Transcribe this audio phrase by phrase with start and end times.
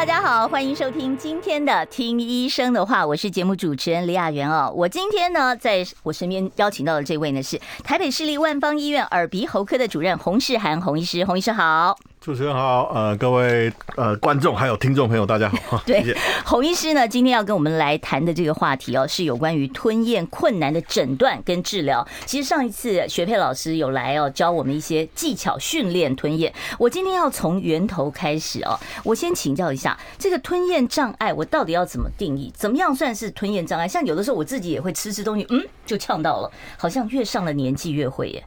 [0.00, 4.72] 大家好，欢迎收听今天的《听医生的话》，我是节目主持人李雅媛哦。
[4.74, 11.98] 我今天呢，在我身边邀请到的这位呢，是台北市立万方医院耳鼻喉科的主任洪世涵洪医师，洪医师好。
[12.20, 15.82] 主持人好，呃，各位呃观众还有听众朋友，大家好。
[15.88, 16.18] 对，谢谢。
[16.44, 22.06] 洪医师呢，今天要跟我们来谈的这个话题哦，是有关于吞咽困难的诊断跟治疗。
[22.26, 26.52] 其实上一次学佩老师有来哦，教我们一些技巧训练吞咽。
[26.78, 32.52] 我今天要从源头开始哦，我先请教一下，这个吞咽障碍我到底要怎么定义？
[32.54, 33.88] 怎么样算是吞咽障碍？
[33.88, 38.44] 像有的时候我自己也会吃吃东西，嗯，就呛到了，好像越上了年纪越会耶。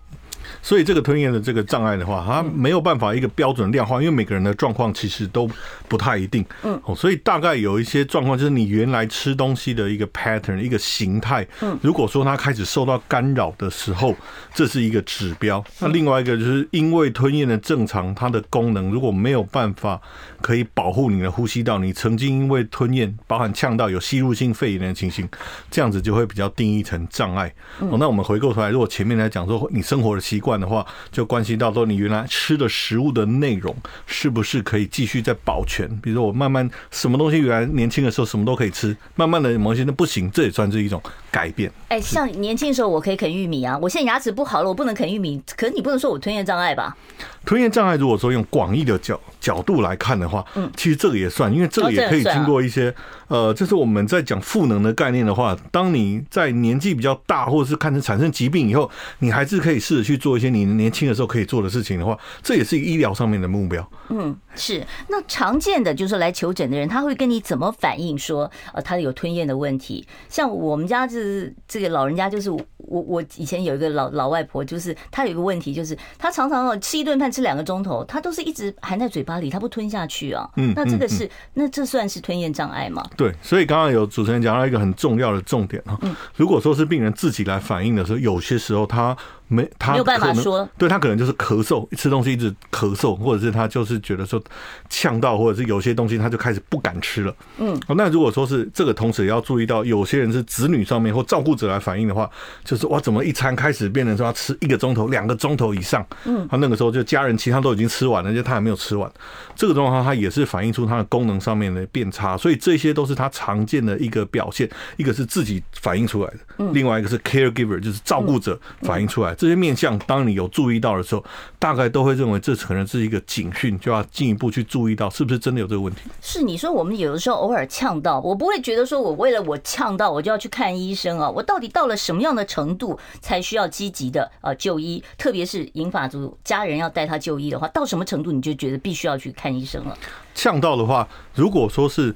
[0.64, 5.48] 所以这个吞咽的这个障碍的话，它没有办法一个标准量化，因为每个人的状况其实都
[5.90, 6.44] 不太一定。
[6.64, 14.16] 嗯，所以大概有一些状况，就是你原来吃东西的一个 pattern 一个形态，嗯，如果说它开始受到干扰的时候，
[14.56, 15.62] 这是一个指标。
[15.80, 20.02] 那另外一个就是因为吞咽的正常，它的功能如果没有办法
[20.44, 25.26] 可以保护你的呼吸道，你曾经因为吞咽包含呛到有吸入性肺炎的情形，
[25.72, 27.48] 这样子就会比较定义成障碍。
[27.80, 33.74] 哦，那我们回过头来，如果前面来讲说你生活的习惯的话，就关系到说你原来吃的食物的内容
[34.06, 35.88] 是不是可以继续再保全。
[36.02, 41.02] 比如说我慢慢什么东西原来年轻的时候什么都可以吃，慢慢的某些人不行，这也算是一种
[41.34, 41.72] 改变。
[41.88, 45.42] 哎，像年轻的时候我可以啃玉米啊，我现在牙齿不好了，我不能啃玉米。
[45.58, 46.96] 可是你不能说我吞咽障碍吧？
[47.44, 52.94] 吞咽障碍如果说用广义的角角度来看的话，嗯，其实这个也算，因为这个也可以经过一些
[53.28, 58.90] 呃，就是我们在讲赋能的概念的话，当你在年纪比较大或者是看成产生疾病以后，
[59.20, 63.86] 你还是可以试着去做一些你年轻的时候可以做的事情的话，这也是一个医疗上面的目标。
[64.10, 64.86] 嗯，是。
[65.08, 70.06] 那常见的就是来求诊的人，他会跟你怎么反映说，呃，他有吞咽的问题？
[70.30, 80.50] 像我们家就是这个老人家，就是我我以前有一个老老外婆，就是她有一个问题，就是她常常哦吃一顿饭吃两个钟头，她都是一直含在嘴巴里，她不吞下去啊。
[80.58, 83.04] 嗯，那这个是那这算是吞咽障碍吗？
[83.18, 85.98] 对，所以刚刚有主持人讲到一个很重要的重点啊。
[86.02, 89.16] 嗯，如果说是病人自己来反映的时候，有些时候他。
[89.48, 94.42] 没，他没有办法说，对他可能就是咳嗽，吃东西一直咳嗽，或者是他就是觉得说
[94.90, 97.36] 呛到，或者是有些东西他就开始不敢吃了。
[97.58, 102.30] 嗯，那如果说是这个，同时也要注意到，有些人是子女上面或照顾者来反映的话，
[102.64, 106.06] 就是哇，怎么一餐开始变成说要吃一个钟头、两个钟头以上？
[106.26, 109.12] 嗯，他那个时候就家人其他都已经吃完了，就他还没有吃完。
[109.56, 114.70] 这个状况他也是反映出他的功能上面的变差，所以这些都是他常见的一个表现。
[114.98, 119.33] 一个是自己反映出来的，另外一个是 caregiver，就是照顾者反映出来。
[119.36, 121.24] 这些面相，当你有注意到的时候，
[121.60, 126.02] 大概都会认为这可能是一个警讯，就要进一步去注意到是不是真的有这个问题。
[126.22, 135.04] 是你说我们有的时候偶尔呛到，我不会觉得说我为了我呛到我就要去看医生啊，我到底到了什么样的程度才需要积极的呃就医？
[135.18, 139.98] 特别是银发族家人要带他就医的话，到什么程度你就觉得必须要去看医生了？
[140.36, 142.14] 呛到的话，如果说是。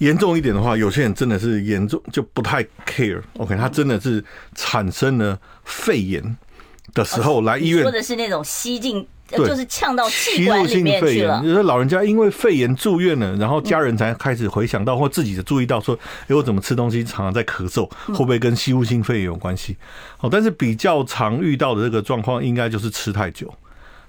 [0.00, 3.20] 严重一点的话，有些人真的是严重就不太 care。
[3.36, 6.38] OK，他真的是产生了肺炎
[6.94, 11.42] 的时候来医院，或者是那种吸进，就是呛到气管里面去了。
[11.42, 19.76] 就是老人家因为肺炎住院了，然后家人才开始回想到或自己的注意到说，哎，我怎么吃东西常常在咳嗽，会不会跟吸入性肺炎有关系？
[20.20, 23.52] 哦，但是比较常遇到的这个状况，应该就是吃太久。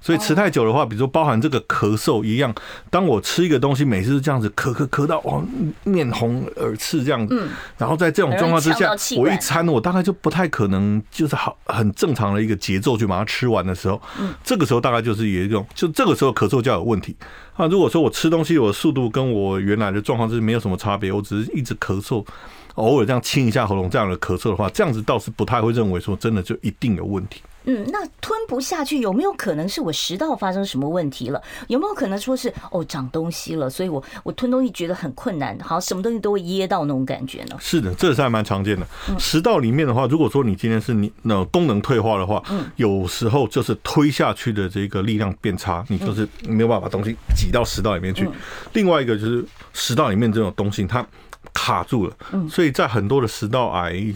[0.01, 2.53] 所以吃太久的话，比如说包含这个咳嗽一样，
[2.89, 5.41] 当我吃一个东西，每次是这样子咳咳咳到哇
[5.83, 7.47] 面红耳赤这样子，
[7.77, 14.01] 然后在这种状况之下，我一餐我大概就不太可能就是好很正常的一个节奏去把它吃完的时候，
[14.43, 17.15] 这个时候大概就是有一种，就这个时候咳嗽就要有问题。
[17.57, 22.25] 那如果说我吃东西我的速度跟我原来的状况是没有什么差别，我只是一直咳嗽，
[22.73, 27.41] 偶尔这样清一下喉咙这样的咳嗽的话，这样子倒是不太会认为说真的就一定有问题。
[27.65, 31.41] 嗯，那吞不下去有没有可能是我食道发生什么问题了？
[31.67, 37.55] 有没有可能说是哦长东西了，所以我我吞东西觉得很困难，好像什么东西都会噎到那种感觉呢？
[37.59, 38.87] 是的，这是还蛮常见的。
[39.19, 48.27] 食道里面的话，如果说你今天是你那功能退化的话，嗯，有时候就是推下去的这个力量变差，你就是没有办法把东西挤到食道里面去。
[48.73, 51.05] 另外一个就是食道里面这种东西它
[51.53, 52.15] 卡住了，
[52.49, 54.13] 所以在很多的食道癌。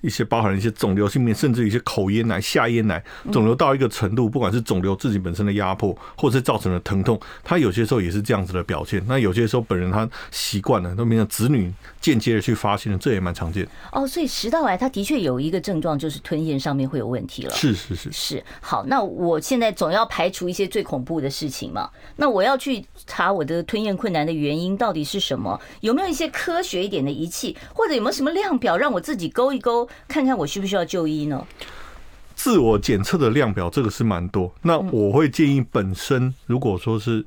[0.00, 3.02] 一些包含一些肿瘤性病，甚至一些口咽癌、下咽癌，
[3.32, 9.02] 肿瘤到一个程度，不管是肿瘤自己本身的压迫，或者是造成的疼痛，他有些时候也是这样子的表现。
[9.08, 13.66] 那有些时候本人他习惯了，都变成子女间接的去发现了，这也蛮常见。
[13.92, 17.54] 哦，所以食道癌它的确有一个症状，就是吞咽上面会有问题了。
[17.54, 18.44] 是是是是。
[18.60, 21.90] 好，那我现在总要排除一些最恐怖的事情嘛。
[22.16, 25.60] 那我要去查我的吞咽困难的原因到底是什么？
[25.80, 31.44] 有没有一些科学一点的仪器，或者有没有什么量表让我自己勾一勾，看看我需不需要就医呢？
[32.34, 34.52] 自我检测的量表这个是蛮多。
[34.62, 37.24] 那我会建议本身如果说是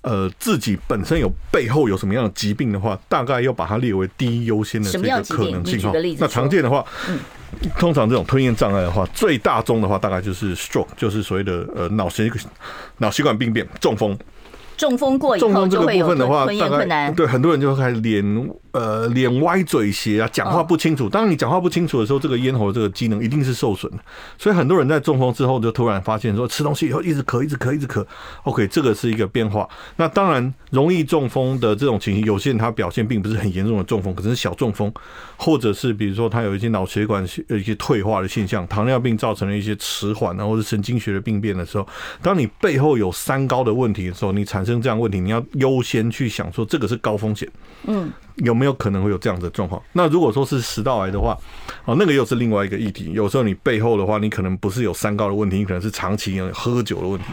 [0.00, 5.92] 呃自己本身有背后有什么样的疾病的话，大概要把它列为第一优先的这个可能性哈。
[6.18, 6.84] 那常见的话，
[7.78, 12.30] 通常这种吞咽障碍的话，最大宗的话大概就是 stroke，就是所谓的呃脑血
[12.98, 14.18] 脑血管病变、中风。
[14.78, 18.24] 中风过以后就会有吞咽困难，对很多人就会开始脸
[18.72, 21.08] 呃脸歪嘴斜啊，讲话不清楚。
[21.08, 23.98] 当你讲话不清楚的时候，这个咽喉这个机能一定是受损的。
[24.38, 28.04] 所以很多人在中风之后就突然发现说，吃东西以后一直咳，一直咳，一直咳。
[28.44, 29.68] OK， 这个是一个变化。
[29.96, 34.92] 那当然，容易中风的这种情形，有些人他表现并不是很严重的中风，可能是小中风，
[35.36, 41.86] 或者是比如说他有一些脑血管一些退化的现象，糖尿病造成了一些迟缓啊，或者神经学的病变的时候，
[42.22, 47.46] 当你背后有三高的问题的时候，你产生这样问题，你要优先去想说这个是高风险，
[47.86, 48.10] 嗯。
[48.36, 49.82] 有没有可能会有这样的状况？
[49.92, 51.36] 那如果说是食道癌的话，
[51.84, 53.10] 哦，那个又是另外一个议题。
[53.12, 57.26] 有时候你背后的话，你可能不是有三高的问题，你可能是长期喝酒的问题，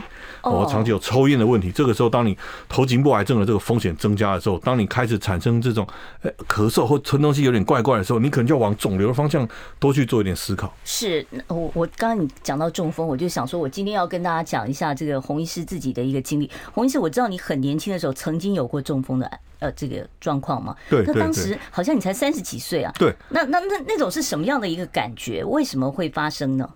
[0.51, 1.71] 哦，长期有抽烟的问题。
[1.71, 2.37] 这个时候，当你
[2.67, 5.87] 头颈部癌症的这个风险增加的时候，当你开始产生这种
[6.21, 9.47] 呃咳嗽或吞东西有点怪怪的时候，你可能就要往肿瘤的方向
[9.79, 10.73] 多去做一点思考。
[10.83, 16.49] 是，我我刚刚你讲到中风，我就想说，我今天要跟大家讲一下这个洪医师自己的一个经历。
[16.73, 19.29] 洪医师，我知道你很年轻的时候曾经有过中风的。
[19.59, 20.73] 呃，这个状况嘛？
[20.89, 22.93] 对，那当时好像你才三十几岁啊。
[22.97, 25.43] 对，那那那那种是什么样的一个感觉？
[25.43, 26.69] 为什么会发生呢？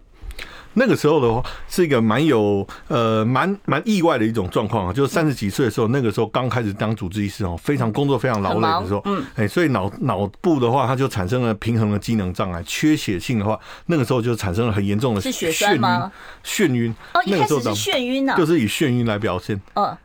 [0.73, 16.11] 那个时候的话，是一个蛮有呃蛮蛮意外的一种状况啊，就是三十几岁的时候，那个时候刚开始当主治医师哦，非常工作非常劳累的时候，嗯，哎，所以脑脑部的话，它就产生了平衡的机能障碍，缺血性的话，那个时候就产生了很严重的是血栓吗？
[16.43, 16.93] 眩晕。
[17.13, 19.59] 哦，一开始是眩晕啊，就是以眩晕来表现，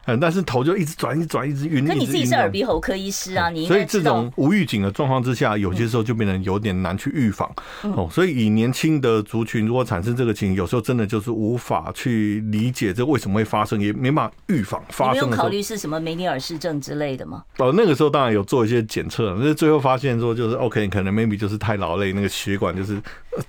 [0.06, 1.84] 嗯，但是头就一直转，一直转，一直晕。
[1.84, 7.50] 那你自己是耳鼻喉科医师啊，你所以这种无预警的状况之下，有些时候就变得有点难去预防。
[7.82, 8.08] 哦。
[8.12, 11.38] 所以以年轻的族群如果产生这个情形，有时候真的就是。
[11.38, 15.28] 无法去理解这为什么会发生，也没办法预防发生。
[15.28, 17.44] 没有考虑是什么梅尼尔氏症之类的吗？
[17.58, 23.00] 哦，那个时候当然有做一些检测，但是最后发现说就是 OK，可能 maybe 就是太劳累，那个血管就是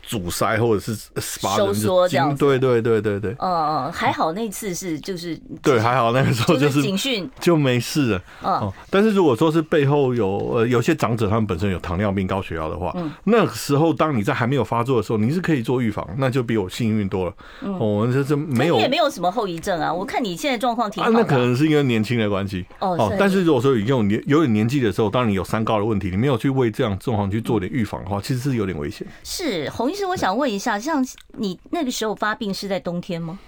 [0.03, 2.35] 阻塞或者是收缩这样。
[2.35, 3.31] 对对对对对。
[3.39, 8.21] 嗯嗯，还好那次是就是对，还好那个时候就是警讯就没事了。
[8.41, 17.33] 哦，但是如果说是背后有呃有些长者他们本身有糖尿病、高血压的话，嗯，那个时候当你在还没有发作的时候，你是可以做预防，那就比我幸运多了。
[17.79, 19.93] 我们就是没有，你也没有什么后遗症啊。
[19.93, 21.15] 我看你现在状况挺好的。
[21.17, 23.15] 那可能是因为年轻的关系哦。
[23.17, 29.07] 但是如果说已经有年有点年纪的时候，当你有三高的问题，你没有去为这样状况去做点预防的话，其实是有点危险。
[29.23, 31.05] 是洪医师，我想问一下，像
[31.37, 33.39] 你那个时候发病是在冬天吗？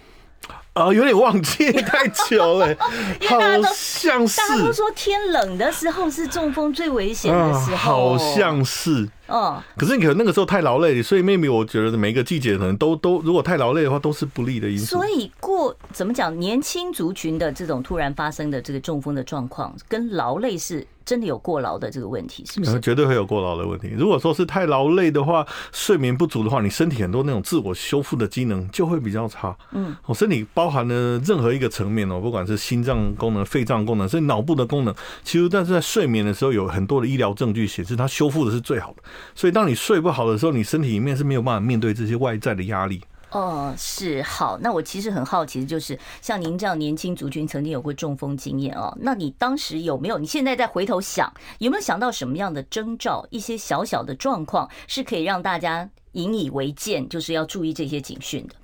[0.74, 2.76] 啊，有点忘记，太久了，
[3.30, 4.38] 好像是。
[4.38, 9.08] 大家都说天冷的时候是中风最危险的时候，好像是。
[9.32, 14.98] 嗯，可是你可能那个时候太劳累，所以妹妹我觉得每个季节可能都都，如果太劳累的话，都是不利的因素。
[14.98, 22.80] 所以过怎么讲，年轻族群的这种突然发生的这个中风的状况，跟劳累是真的有过劳的这个问题，是不是？
[22.80, 23.92] 绝对会有过劳的问题。
[23.98, 29.56] 如果说是太劳累的话，睡眠不足的话，你身体很多那种自我修复的机能就会比较差。
[29.72, 39.04] 嗯，我身体包含了任何一个层面哦，不管是心脏功能、肺脏功能，甚至脑部的功能，其实但是在睡眠的时候，有很多的医疗证据显示，它修复的是最好的。
[39.36, 43.02] 所以，当你睡不好的时候，你身体里面是没有办法面对这些外在的压力。
[43.32, 44.60] 哦，是好。
[44.62, 48.94] 那我其实很好奇的就是，像您这样年轻族群，曾经有过中风经验哦。
[49.00, 50.18] 那你当时有没有？
[50.18, 53.26] 你现在再回头想，有没有想到什么样的征兆？
[53.30, 58.56] 一些小小的状况是可以让大家引以为鉴，就是要注意这些警讯的。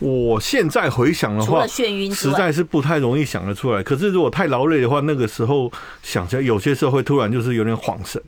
[0.00, 3.84] 我现在回想的话，除了眩晕，实在是不太容易想得出来。
[3.84, 5.70] 可是如果太劳累的话，那个时候
[6.02, 8.20] 想起来，有些时候会突然就是有点恍神。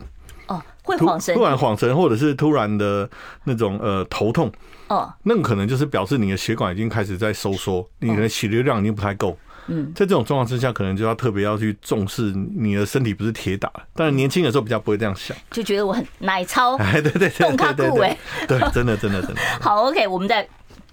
[0.94, 3.08] 哦，会晃神，突然晃神，或者是突然的
[3.44, 4.50] 那种呃头痛，
[4.88, 9.36] 哦，那可能就是表示你的血管已经开始在收缩，你的血流量已经不太够。
[9.70, 13.70] 嗯，在这种状况之下，可能就要特别要去重视你的身体不是铁打。
[13.94, 18.16] 但是年轻的时候比较不会这样想，就觉得我很奶超，哎，对对对，动卡固哎，
[18.48, 19.40] 对，真的真的真的。
[19.60, 20.48] 好，OK，我们再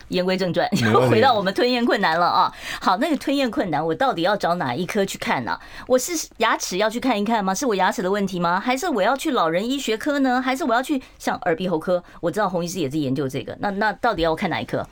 [0.09, 2.51] 言归正传，没问题回到我们吞咽困难了啊。
[2.79, 5.61] 好，那个吞咽困难，我到底要找哪一科去看呢、啊？
[5.87, 7.53] 我是牙齿要去看一看吗？
[7.53, 8.59] 是我牙齿的问题吗？
[8.59, 10.41] 还是我要去老人医学科呢？
[10.41, 12.03] 还是我要去像耳鼻喉科？
[12.21, 14.87] 我知道洪医师也是研究这个，那那到底要看哪一科？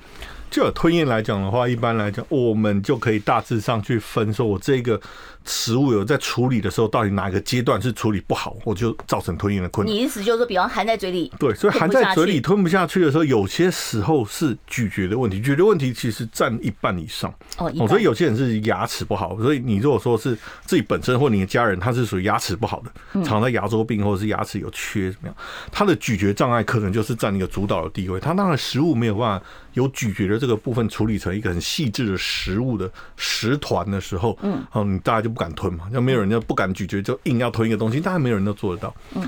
[0.50, 5.00] 就吞咽来讲的话，一般来讲，我们就可以大致上去分，说我这个。
[5.46, 9.94] 食物有在处理的时候，到底哪个阶段是处理不好，或就造成吞咽的困难？
[9.94, 17.34] 你意思就是说，比方含在嘴里，对，所以含在嘴里吞不下去的时候，有些时候是咀嚼的问题，咀嚼问题其实占一半以上。
[17.58, 25.36] 哦，所以有些人是牙齿不好，所以你如果说是自己本身或你的家人，他是属于牙齿不好的，常在牙周病或者是牙齿有缺怎么样，
[25.74, 28.18] 他的咀嚼障碍可能就是占一个主导的地位。
[28.20, 35.33] 他当然食物没有办法有咀嚼的这个部分处理成一个很细致的食物的食团的时候，嗯，哦，你大家就。
[35.34, 38.96] 不敢吞嘛，要没有人就不敢咀嚼，就硬要吞一个东西，当然没有人都做得到。
[39.16, 39.28] 嗯，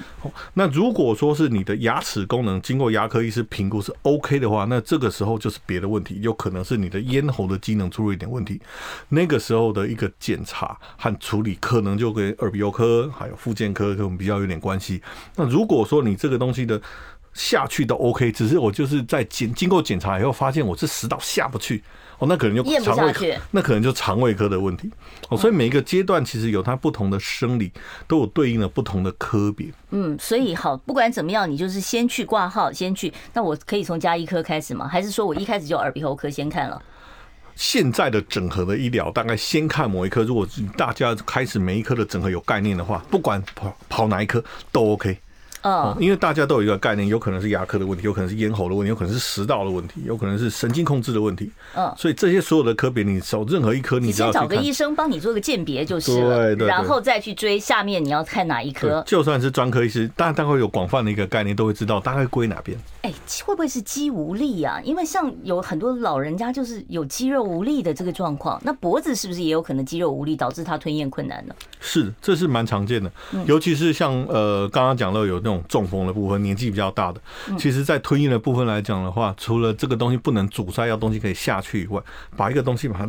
[0.54, 8.62] 那如果说是你的牙齿功能经过牙科医师评估是 OK 的话，那这个时候就是别的问题，有可能是你的咽喉的机能出了一点问题。
[9.10, 15.02] 那个时候的一个检查和处理，可能就跟耳鼻喉科还有附件科跟我们比较有点关系。
[15.36, 16.80] 那如果说你这个东西的
[17.34, 21.84] 下去都 OK，只是我就是在检经过检查以后发现我这食道下不去。
[22.20, 24.90] 哦，那可能就肠胃科，那可能就肠胃科的问题。
[25.30, 27.72] 哦，所以每一个阶段其实有它不同的生理，
[28.08, 29.68] 都有对应的不同的科别。
[29.92, 33.14] 嗯，所以好，不管怎么样，你就是先去挂号，先去。
[33.34, 34.88] 那我可以从加医科开始吗？
[34.88, 36.82] 还是说我一开始就耳鼻喉科先看了？
[37.56, 40.24] 现在的整合的医疗，大概先看某一科。
[40.24, 40.46] 如果
[40.76, 44.44] 大家开始每一科的整合有概念的话，不管跑跑哪一科
[44.74, 45.18] 都 OK。
[45.66, 51.52] 哦，因为大家都有一个概念，有可能是牙科的问题，有可能是咽喉的问题，有可能是食道的问题，有可能是神经控制的问题。
[51.74, 59.04] 嗯，所以这些所有的科别，你找任何一科，你先找个医生帮你做个鉴别就是了，对对，然后再去追下面你要看哪一科。
[59.08, 62.78] 就算是专科医师，大家大概有广泛的一个概念，都会知道大概归哪边。
[63.02, 63.12] 哎，
[63.44, 64.80] 会不会是肌无力啊？
[64.84, 71.56] 因为像有很多老人家就是有肌肉无力的这个状况，那脖子是不是也有可能肌肉无力导致他吞咽困难呢？
[71.80, 73.12] 是，这是蛮常见的，
[73.46, 76.42] 尤其是像呃刚刚讲到有那种中风的部分。
[76.42, 77.22] 年纪比较大的，
[77.58, 82.02] 其实，在吞咽的部分来讲的话，除了这个东西不能阻塞，要东西可以下去以外，
[82.36, 83.08] 把一个东西把它。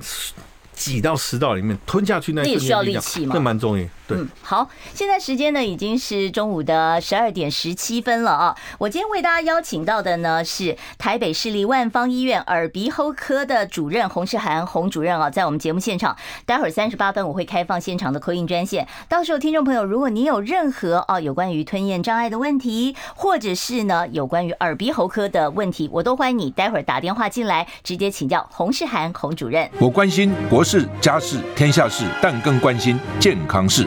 [0.77, 3.35] 挤到食道里面吞下去，那也需要力气嘛？
[3.35, 3.87] 那蛮重要。
[4.07, 8.57] 对，嗯，好，现在时间呢已经是中午的十二点十七分了啊！
[8.79, 29.69] 我今天为大家邀请到的呢是台北市立万方医院耳鼻喉科的主任洪世涵洪主任啊，在我们节目现场，待会儿三十八分我会开放现场的 call in 专线，到时候听众朋友，如果你有任何啊有关于吞咽障碍的问题，或者是呢有关于耳鼻喉科的问题，我都欢迎你待会儿打电话进来，直接请教洪世涵洪主任。
[29.81, 33.87] 我关心国事、家事、天下事，但更关心健康事。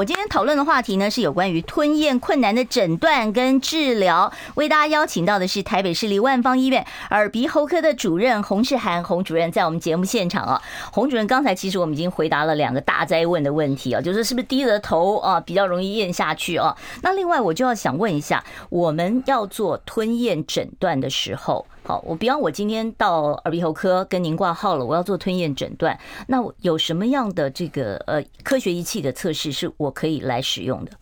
[0.00, 4.32] 我今天讨论的话题呢，是有关于吞咽困难的诊断跟治疗。
[4.54, 10.62] 为大家邀请到的是台北市立万芳医院耳鼻喉科的主任洪世涵洪主任，在我们节目现场啊。
[10.90, 16.74] 洪主任，刚才其实我们已经回答了两个大哉问的问题啊，就是是不是低着头啊比较容易咽下去啊？
[17.02, 21.66] 那另外我就要想问一下，我们要做吞咽诊断的时候。
[21.82, 30.92] 好，我比方我今天到耳鼻喉科跟您挂号了，我要做吞咽诊断，那我有什么样的这个呃科学仪器的测试是我可以来使用的？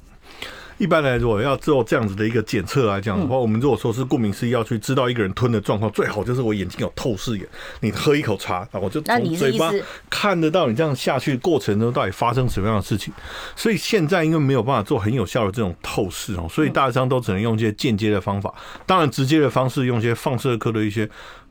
[0.79, 7.47] 一般来说，要做这样子的一个检测来讲的话，我们如果说是顾名思义要去知道一个人吞的状况，最好就是我眼睛有透视眼，
[7.81, 9.73] 你喝一口茶，然后我就从嘴巴
[10.09, 13.13] 看得到你这样下去过程中到底发生什么样的事情。
[13.57, 18.55] 所以现在因为没有办法做很有效的这种透视哦，所以大家都只能用一些间接的方法。
[18.87, 21.09] 当然，直接的方式用一些放射科的一些。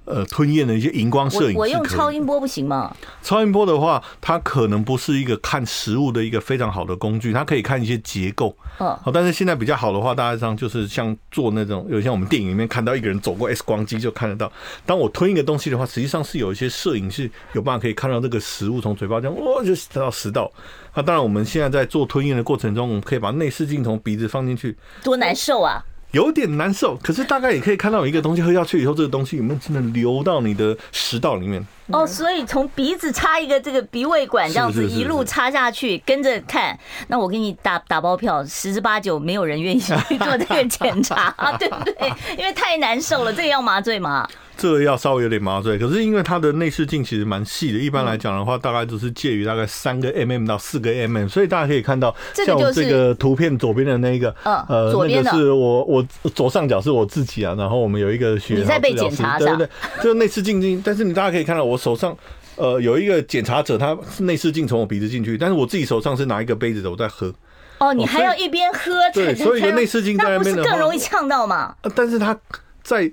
[0.08, 2.96] 呃，吞咽的一些荧光摄影，我用超音波不行吗？
[3.22, 8.56] 超音波的话，它可能不是一个看食物的一个非常好的工具，它可以看一些结构。
[8.80, 14.50] 嗯，好，但是现在比较好的话，大家上就是像做那种，有像我们电影里面看到一个人走过 X 光机就看得到。
[14.86, 20.50] 当我吞一个东西的话，实际上是有一些摄影是有办法可以看到这个食物从嘴巴这样哇就到食道。
[20.94, 25.84] 那当然，我们现在在做吞咽的过程中，我们可以把内视镜从鼻子放进去，多难受啊！
[26.12, 31.66] 有点难受，可是大概也可以看到一个东西喝下去以后，这个东西有没有真的流到你的食道里面？
[31.88, 36.78] 哦，所以从鼻子插一个这个鼻胃管，这样子一路插下去，跟着看。
[37.08, 41.96] 那我给你打打包票，十之八九没有人愿意去做这个检查， 对不对？
[42.38, 44.28] 因为太难受了，这个要麻醉吗？
[44.58, 59.70] 这个要稍微有点麻醉，可是因为它的内视镜其实蛮细的，一般来讲的话，大概就是介于大概三个 mm 到四个 mm，所以大家可以看到，像我这个图片左边的那个，呃，那个是我我左上角是我自己啊，然后我们有一个学员，你在被检查，对对对，
[60.02, 62.18] 这个内视镜镜，但是你大家可以看到我手上，
[62.56, 67.32] 呃，有一个检查者，他是内视镜从我鼻子进去，但是我自己手上是拿一个杯子的，我在喝。
[67.78, 71.76] 哦，你还要一边喝，对，所以有内视镜在那边，那不是更容易呛到嘛？
[71.96, 72.36] 但是他
[72.82, 73.12] 在。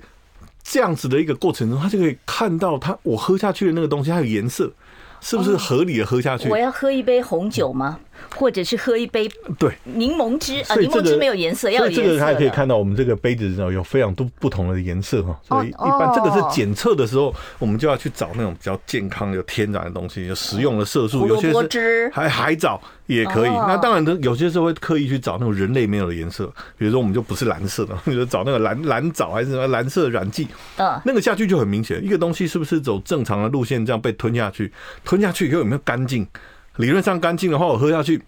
[0.65, 4.73] 这样子的一个过程中，他就可以看到他我喝下去的那个东西，它有颜色，
[5.21, 6.49] 是不是合理的喝下去？
[6.49, 8.01] 我要喝一杯红酒吗？
[8.35, 9.29] 或者是喝一杯
[9.59, 10.75] 对柠檬汁啊？
[10.77, 12.03] 柠檬汁没有颜色，要有颜色。
[12.03, 15.39] 这个大家可以看到，我们这个杯子上有非常多不同的颜色哈。
[15.43, 23.51] 所以一般这个是检测的时候，我们就要去找那种比较健康、有天然的东西，有食用的色素，有些是还海藻也可以。
[23.51, 34.73] 那当然，有些时候会刻意去找那种人类没有的颜色，比如说我们就不是蓝色的， 比如找那个蓝蓝藻还是什么蓝色染剂，嗯，那个下去就很明显，一个东西是不是走正常的路线这样被吞下去？
[35.05, 36.27] 吞下去以后有没有干净？
[36.77, 38.23] 理论上干净的话，我喝下去。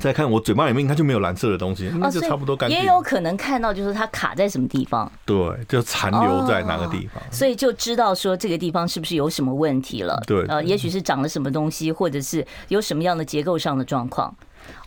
[0.00, 2.78] 再看我嘴巴里面，它就没有蓝色的东西，那就差不多干净。
[2.78, 5.36] 也有可能看到，就是它卡在什么地方，对，
[5.68, 10.22] 就残留在哪个地方，所以就知道说这个地方是不是有什么问题了。
[10.24, 14.32] 对，呃，也许是长了什么东西，或者是有什么样的结构上的状况。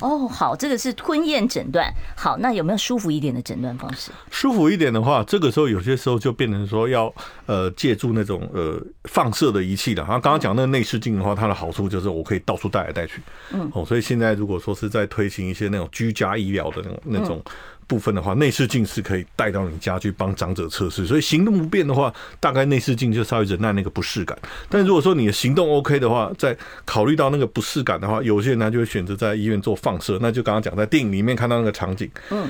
[0.02, 1.94] 哦，好，这个是吞咽诊断。
[2.16, 4.12] 好，那有没有舒服一点的诊断方式？
[4.30, 7.14] 舒服一点的话，这个时候有些时候就变成说要
[7.46, 10.04] 呃借助那种呃放射的仪器了。
[10.04, 13.22] 然后刚刚讲那个内视镜的话，它的好处就是我可以到处带来带去。
[13.54, 17.42] 嗯，哦，所以现在如果说是在推行一些那种居家医疗的那种那种。
[17.88, 24.38] 部分的话，内视镜是可以带到你家去帮长者测试，所以行动不便的话，大概内视镜就稍微忍耐那个不适感。
[24.70, 30.18] 但如果说你的行动 OK 的话，在考虑到那个不适感的话，有些人呢就会选择在医院做放射。
[30.22, 32.50] 那就刚刚讲在电影里面看到那个场景，嗯，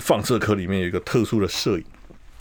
[0.00, 1.84] 放射科里面有一个特殊的摄影。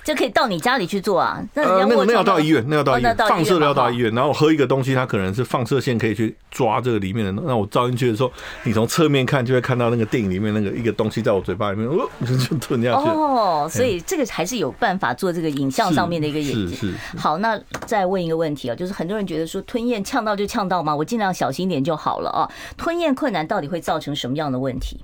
[0.03, 1.41] 就可以到你家里去做啊？
[1.53, 4.13] 那呃，那个那要到医院，那要到医院，放射的要到医院。
[4.13, 7.31] 然后我喝一个东西，它可能是放射线可以去抓这个里面的。
[7.45, 8.31] 那我照进去的时候，
[8.63, 13.09] 你从侧面看就会看到那个电影里面那个一个东西在我嘴巴里面， 哦，就吞下去。
[13.09, 16.75] 哦，所以这个还是有办法做这个影像上面的一个演技。
[16.75, 17.17] 是是。
[17.17, 20.95] 好，那再问一个问题啊，就是很多人觉得说吞咽呛到就呛到嘛？
[20.95, 22.49] 我尽量小心点就好了啊。
[22.77, 24.99] 吞咽困难到底会造成什么样的问题？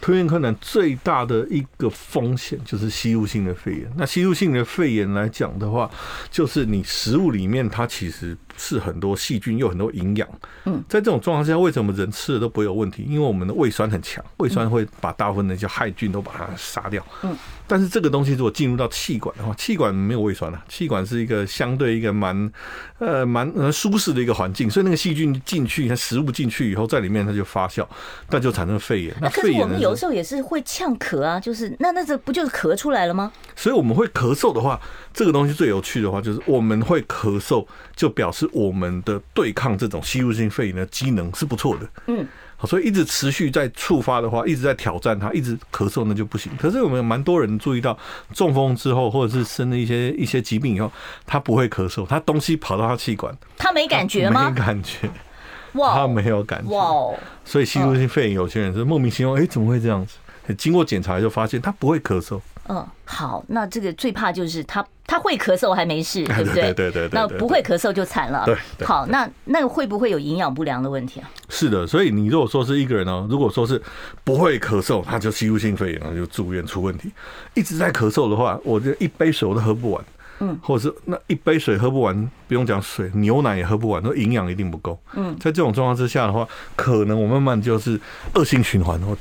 [0.00, 3.90] 吞咽困难最大的一个风险就是吸入性的肺炎。
[3.96, 5.90] 那吸入性的肺炎来讲的话，
[6.30, 10.28] 就是你食物里面它其实是很多细菌，又很多营养。
[10.64, 13.04] 嗯，在这种状况下，为什么人吃了都不会有问题？
[13.08, 17.04] 因为我们的胃酸很强，胃酸会把大部分的那些害菌都把它杀掉。
[17.22, 17.36] 嗯。
[17.72, 22.52] 但是这个东西如果进入到气管的话，气管没有胃酸了，气管是一个相对一个蛮
[22.98, 27.86] 呃蛮呃舒适的一个环境，所以那个细菌进去，它食物进去以后，在里面它就发酵，
[28.28, 29.16] 那就产生肺炎。
[29.22, 33.32] 那肺炎我们有时候也是会呛咳啊，就是那那这不就是咳出来了吗？
[33.56, 34.78] 所以我们会咳嗽的话，
[35.14, 41.88] 这个东西最有趣的话就是我们会咳嗽，就表示我们的对抗这种吸入性肺炎的机能是不错的。
[42.08, 42.28] 嗯。
[42.66, 46.50] 所以一直持续在触发的话，一直在挑战它，一直咳嗽那就不行。
[46.58, 47.96] 可是我们蛮多人注意到，
[48.32, 50.90] 中风之后或者是生了一些一些疾病以后，
[51.26, 54.50] 他不会咳嗽，他东西跑到他气管，他没感觉吗？
[54.50, 55.10] 没感觉，
[55.74, 57.14] 哇，他没有感觉，哇。
[57.44, 60.16] 所以吸入性肺炎有些人是莫名其妙，哎，怎么会这样子？
[60.56, 62.40] 经过检查就发现他不会咳嗽。
[62.68, 66.72] 嗯，好，那这个最怕就是他他会咳嗽还没事， 对不对？
[66.72, 67.10] 对对对。
[67.12, 68.44] 那不会咳嗽就惨了。
[68.46, 68.86] 对。
[68.86, 71.28] 好，那那个会不会有营养不良的问题啊？
[71.48, 73.82] 是的，所以你如果说是一个人哦，如果说是
[74.22, 77.10] 不会咳嗽，他就吸入性肺炎，就住院出问题。
[77.54, 80.04] 一直在咳嗽的话，我这一杯水我都喝不完。
[80.38, 80.58] 嗯。
[80.62, 84.96] 或者是那一杯水喝不完，不用讲水，牛奶也喝不完，那营养一定不够。
[85.14, 85.36] 嗯。
[85.40, 86.46] 在这种状况之下的话，
[86.76, 88.00] 可能我慢慢就是
[88.34, 89.16] 恶性循环，我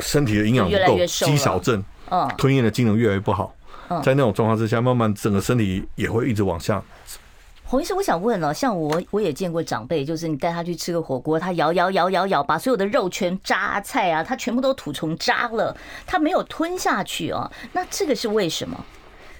[0.00, 1.82] 身体的营养不够，肌少症。
[2.12, 3.54] 嗯，吞咽的机能越来越不好，
[4.04, 6.82] 在那种状况之下，慢慢整个身体也会一直往下。
[7.64, 15.74] 洪医师，我想问了，像我我也见过长辈，就是你带他去吃个火锅，他咬咬咬咬咬，把所有的肉全渣菜啊，他全部都吐成渣了，
[16.06, 18.78] 他没有吞下去啊，那这个是为什么？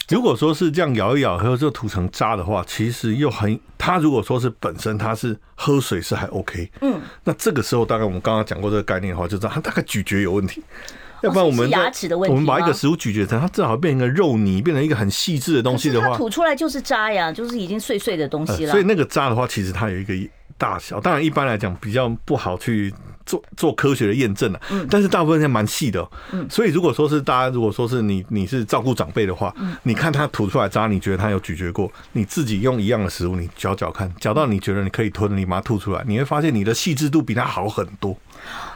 [0.09, 10.63] 如果说是这样咬一咬，然后就吐成渣的话，其实又很，他如果说是本身他是喝水是还 OK，嗯，那这个时候大概我们刚刚讲过这个概念的话，就知道他大概咀嚼有问题。
[11.23, 18.73] 要不然我们牙齿的问题，我们把一个食物咀嚼成它正好变成一个肉泥，变成一个很细致的东西的话，它吐出来就是渣呀，就是已经碎碎的东西了。
[18.73, 20.15] 所以那个渣的话，其实它有一个
[20.59, 22.93] 大小，当然一般来讲比较不好去
[23.25, 24.61] 做做科学的验证了。
[24.71, 26.07] 嗯，但是大部分还蛮细的。
[26.33, 29.55] 嗯，所以如果说是大家如果说是你你是照顾长辈的话，
[29.85, 38.17] 你看他吐出来渣，你觉得他有咀嚼过，你自己用一样的食物，你嚼嚼看，嚼到你觉得你可以吞，你把它吐出来，你会发现你的细致度比他好很多。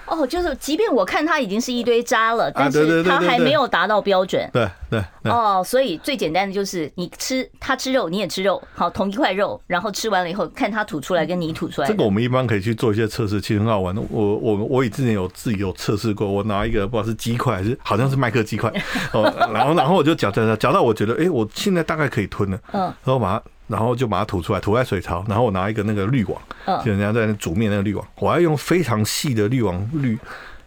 [0.07, 4.49] 哦，就是即便我看它已经是一堆渣了，但是它还没有达到标准。
[4.53, 5.33] 对对对。
[5.33, 11.89] 哦，所以最简单的就是你吃它吃肉，你也吃肉，好，同一块肉，然后吃完了以后，看它吐出来跟你吐出来。
[11.89, 14.01] 这个我们一般可以去做一些测试，其实很好玩的。
[14.09, 18.71] 我我我以之前有自己有测试过，我拿一个不知道是鸡块还是好像是麦克鸡块，
[19.13, 23.43] 哦，然后然后我就嚼嚼嚼嚼到我觉得，哎，我现在大概可以吞了，嗯，然后把它。
[23.69, 25.25] 然后就把它吐出来，吐在水槽。
[25.29, 26.41] 然后我拿一个那个滤网，
[26.85, 30.19] 就人家在那煮面那个滤网，我要用非常细的滤网滤，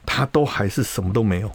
[0.06, 1.52] 它都还是什么都没有，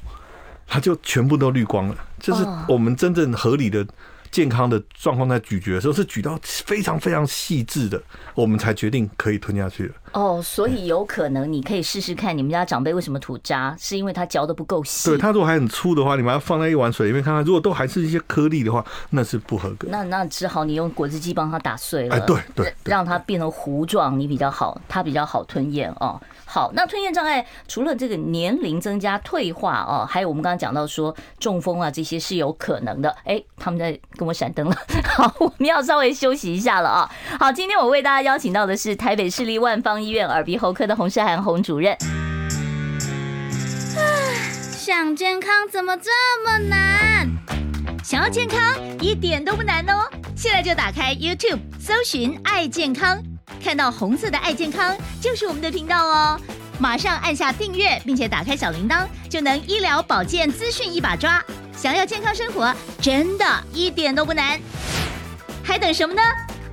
[0.66, 1.96] 它就全部都滤光了。
[2.18, 3.86] 就是我们真正合理的。
[4.30, 8.02] 健康的状况在咀嚼的时候是咀到非常非常细致的，
[8.34, 9.94] 我们才决定可以吞下去的。
[10.14, 15.10] 哦，所以有可能你可以试试看，你们家长辈为什么吐渣，是因为他嚼的不够细。
[15.10, 19.88] 对，他如果还很粗的话，你把它放在一碗水里面看看，如果都还是一些颗粒的话，那是不合格。
[19.90, 26.20] 那那只好你用果汁机帮他打碎了，哎，对对，让它变成糊状，你比较好，它比较好吞咽哦。
[26.44, 33.10] 好，那吞咽障碍除了这个年龄增加退化哦，还有我们刚刚讲到说中风啊这些是有可能的。
[33.24, 34.76] 哎，他们在跟我闪灯了。
[35.16, 37.10] 好，我们要稍微休息一下了啊。
[37.40, 41.96] 好，今天我为大家邀请到的是台北市立万芳医院耳鼻喉科的洪世涵洪主任。
[44.76, 46.10] 想健康怎么这
[46.44, 47.28] 么难？
[48.02, 48.60] 想要健康
[49.00, 50.04] 一点都不难哦，
[50.36, 53.18] 现在就打开 YouTube 搜寻“爱健康”。
[53.64, 56.38] 看到红色的爱健康就是我们的频道哦，
[56.78, 61.42] 马上按下订阅，并且打开小铃铛，就能医疗保健资讯一把抓。
[61.74, 64.60] 想要健康生活，真的一点都不难，
[65.62, 66.22] 还等什么呢？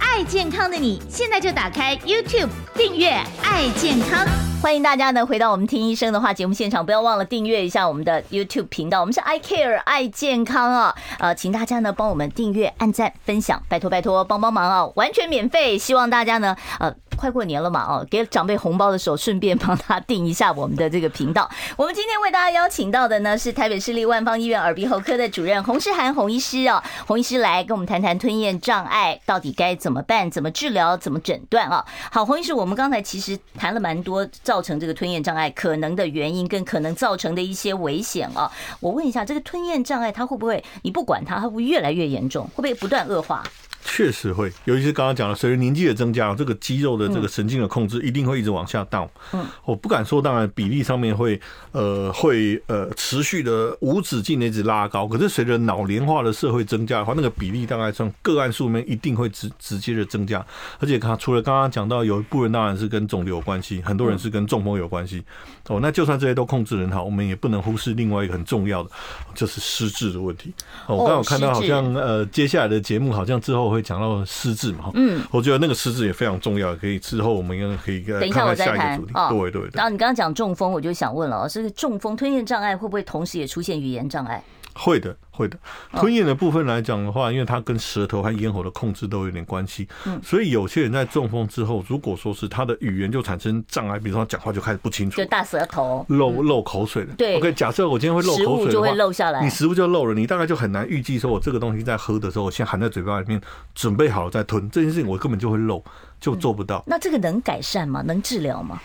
[0.02, 3.12] 爱健康的你，现在就打开 YouTube 订阅
[3.44, 4.28] 爱健康。
[4.62, 16.94] 欢迎大家呢回到我们听医生的话节目现场，不要忘了订阅一下我们的 YouTube 频道，我们是 I Care 爱健康啊，呃，请大家呢帮我们订阅、按赞、分享，拜托拜托，帮帮忙啊，完全免费，希望大家呢，呃。
[17.22, 21.48] 快过年了嘛，哦，给长辈红包的时候，顺便帮他订一下我们的这个频道。
[21.78, 31.86] 我们今天为大家邀请到的呢是台北市立万芳医院耳鼻喉科的主任洪诗涵洪医师哦，洪医师来跟我们谈谈吞咽障碍到底该怎么办、怎么治疗、怎么诊断啊？
[32.12, 38.52] 好，洪医师，我们刚才其实谈了蛮多造成这个吞咽障碍可能的原因跟可能造成的一些危险啊。
[38.80, 42.46] 我问一下，这个吞咽障碍它会不会你不管它，它会不会越来越严重？
[42.56, 43.44] 会不会不断恶化？
[43.84, 49.08] 确实会，尤其是刚刚讲的，随着年纪的增加，这个肌肉的这个神经的控制一定会一直往下 down。
[49.34, 51.40] 嗯，我不敢说，当然比例上面会
[51.72, 55.08] 呃会呃持续的无止境的一直拉高。
[55.08, 60.46] 可是随着老年化的社会增加的话，那个比例大概从个案数面一定会直直接的增加。
[60.80, 65.24] 而且他除了刚刚讲到有一部分当然是跟肿瘤有关系，很多人是跟中风有关系。
[65.68, 68.90] 哦，那就算这些都控制很好，我们也不能忽视另外一个很重要的，
[69.34, 70.54] 就是失智的问题。
[70.86, 79.02] 哦，我刚好看到好像呃接下来的节目好像之后会讲到失智嘛，嗯，我觉得那个失智也非常重要，可以之后我们应该可以看看等一下我再谈。
[79.14, 79.72] 哦，对对对。
[79.74, 84.44] 然后你刚刚讲中风，我就想问了，这个中风吞咽障碍会不会同时也出现语言障碍？
[84.74, 85.58] 会的，会的。
[85.94, 97.14] 吞咽的部分来讲的话，因为它跟舌头和咽喉的控制都有点关系，嗯，所以有些人在中风之后，如果说是他的语言就产生障碍，比如说他讲话就开始不清楚，就大舌头漏漏口水了。
[97.18, 103.42] 对，OK，假设我今天会漏口水，就会漏下来，你食物就漏了，你大概就很难预计说我这个东西在喝的时候，我先含在嘴巴里面，
[103.76, 105.84] 准备好了再吞，这件事情我根本就会漏，
[106.20, 106.84] 就做不到。
[106.88, 108.02] 那这个能改善吗？
[108.02, 108.80] 能治疗吗？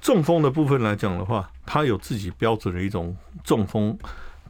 [0.00, 3.98] 中风的部分来讲的话，它有自己标准的一种中风。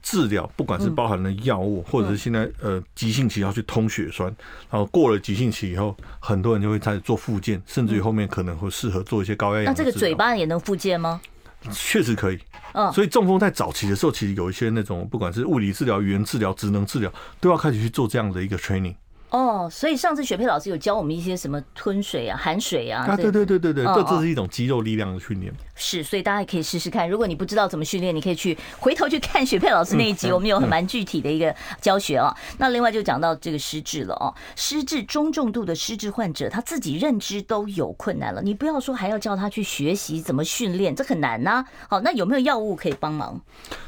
[0.07, 4.29] 治疗不管是包含了药物，或者是现在呃急性期要去通血栓，
[4.71, 9.64] 然后过了急性期以后，很多人就会开始做复健，甚至于后面可能会适合做一些高压氧。
[9.64, 11.21] 那这个嘴巴也能复健吗？
[11.73, 12.38] 确实可以。
[12.73, 18.95] 嗯，所以中风在早期的时候，其实有一些那种不管是物理治疗、语言治疗、职能治疗，都要开始去做这样的一个 training。
[19.31, 23.05] 哦，所以上次雪佩老师有教我们一些什么吞水啊、含水啊。
[23.09, 25.53] 啊，对对对对对，这这是一种肌肉力量的训练。
[25.75, 27.09] 是，所以大家也可以试试看。
[27.09, 32.35] 如果你不知道怎么训练，你可以去回头去看雪佩老师那一集，我们有很蛮具体的一个教学啊。
[32.59, 41.65] 那另外就讲到这个失智了哦，失智中重度的失智患者，他自己认知都有困难了，你不要说还要叫他去学习怎么训练，这很难呐。
[41.89, 43.39] 好，那有没有药物可以帮忙？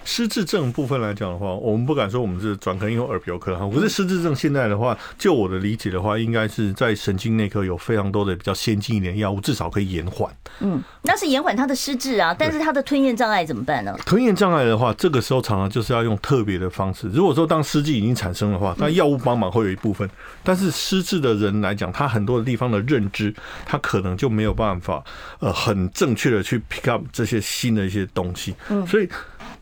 [0.04, 3.66] 失智症部分来讲的话，我们不敢说我们是专科，因为耳鼻喉科哈。
[3.72, 10.32] 可是失智症现在的话，就我的理解的话，应该是在神经内科有非常多的比较先进一点药物，至少可以延缓。
[10.60, 13.96] 嗯，那是延缓他的失智啊，但是他的吞咽障碍怎么办呢？
[14.04, 17.08] 吞咽障碍的话，这个时候常常就是要用特别的方式。
[17.12, 20.08] 如果说当失智已经产生的话，那药物帮忙会有一部分，
[20.42, 25.02] 但是失智的人来讲，他很多的地方的认知，他可能就没有办法
[25.38, 28.54] 呃很正确的去 pick up 这些新的一些东西。
[28.68, 29.08] 嗯，所以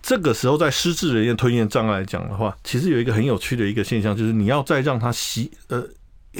[0.06, 5.84] 这个时候在失智人员吞咽障碍来讲的话，其实有一个很有趣的一个现象，就是你要再让他习呃。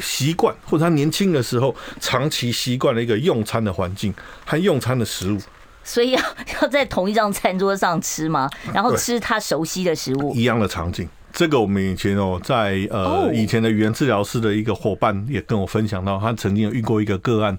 [0.03, 4.13] 习惯或者他年轻的时候长期习惯了一个用餐的环境
[4.45, 5.41] 和用餐的食物，
[5.83, 6.21] 所以要
[6.61, 8.47] 要在同一张餐桌上吃吗？
[8.75, 11.09] 然后吃他熟悉的食物，一样的场景。
[11.33, 17.59] 这个我们以前哦，在呃以前的语言治疗师的一个伙伴也跟我分享到，他曾经有遇过一个个案，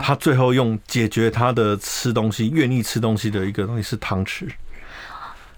[0.00, 4.46] 他最后用解决他的吃东西愿意吃东西的一个东西是汤匙。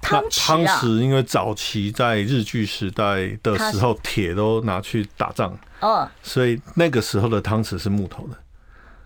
[0.04, 8.36] 汤匙，汤匙因为早期在日据时代的时候，铁都拿去打仗，哦，所以那个时候的汤匙是木头的。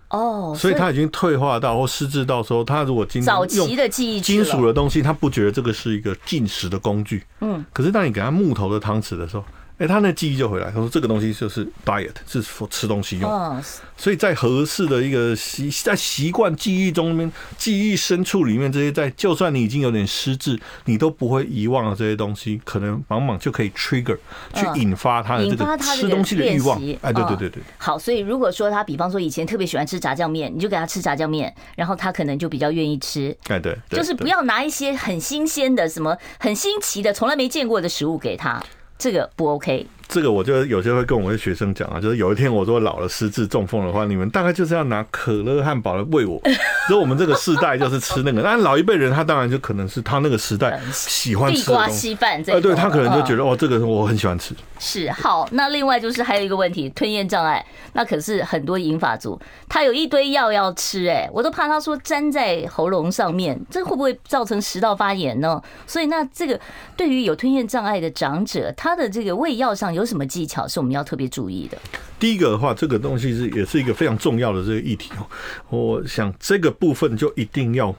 [0.09, 7.23] 哦，所以他已经退化到或失智到时候，他如果今天早期的记忆金属的东西，他不觉得这个是一个进食的工具。
[7.41, 9.43] 嗯，可是当你给他木头的汤匙的时候。
[9.79, 10.69] 哎，他那记忆就回来。
[10.69, 13.63] 他说：“这个东西就是 diet，是吃东西用。
[13.95, 24.17] 所以在合适的一个习，在习惯记忆中面，记忆深处里面这些，在就算你已经有点失智，你都不会遗忘了这些东西，可能往往就可以 trigger
[24.53, 26.77] 去引发他的这个吃东西的欲望。
[27.01, 27.63] 哎，对对对对。
[27.77, 33.33] 好，所以如果说他比方说以前特别喜欢吃炸酱面，你就给他吃炸酱面，然后他可能就比较愿意吃。
[33.47, 38.61] 哎，对，就是不要拿一些很新鲜的、什么很新奇的、从来没见过的食物给他。”
[38.99, 46.41] 这个不 OK，这个我就有些会跟我的学生讲啊，就是有一天我说老了失智中风的话，你们大概就是要拿可乐汉堡来喂我。
[46.89, 54.55] 所以我们这个世代就是吃那个，但老一辈人他当然就可能是他那个时代 喜欢吃地瓜稀饭，这对他可能就觉得哦，这个我很喜欢吃。
[54.79, 65.61] 是好，那另外就是还有一个问题，吞咽障碍，那可是很多银发族，他有一堆药要吃，哎，我都怕他说粘在喉咙上面，这会不会造成食道发炎呢？
[65.85, 66.59] 所以那这个
[66.97, 71.77] 对于有吞咽障碍的长者，他的这个喂药上有有什么技巧是我们要特别注意的？
[72.17, 75.27] 第一个的话，这个东西是也是一个非常重要的这个议题哦。
[75.69, 77.95] 我想这个部分就一定要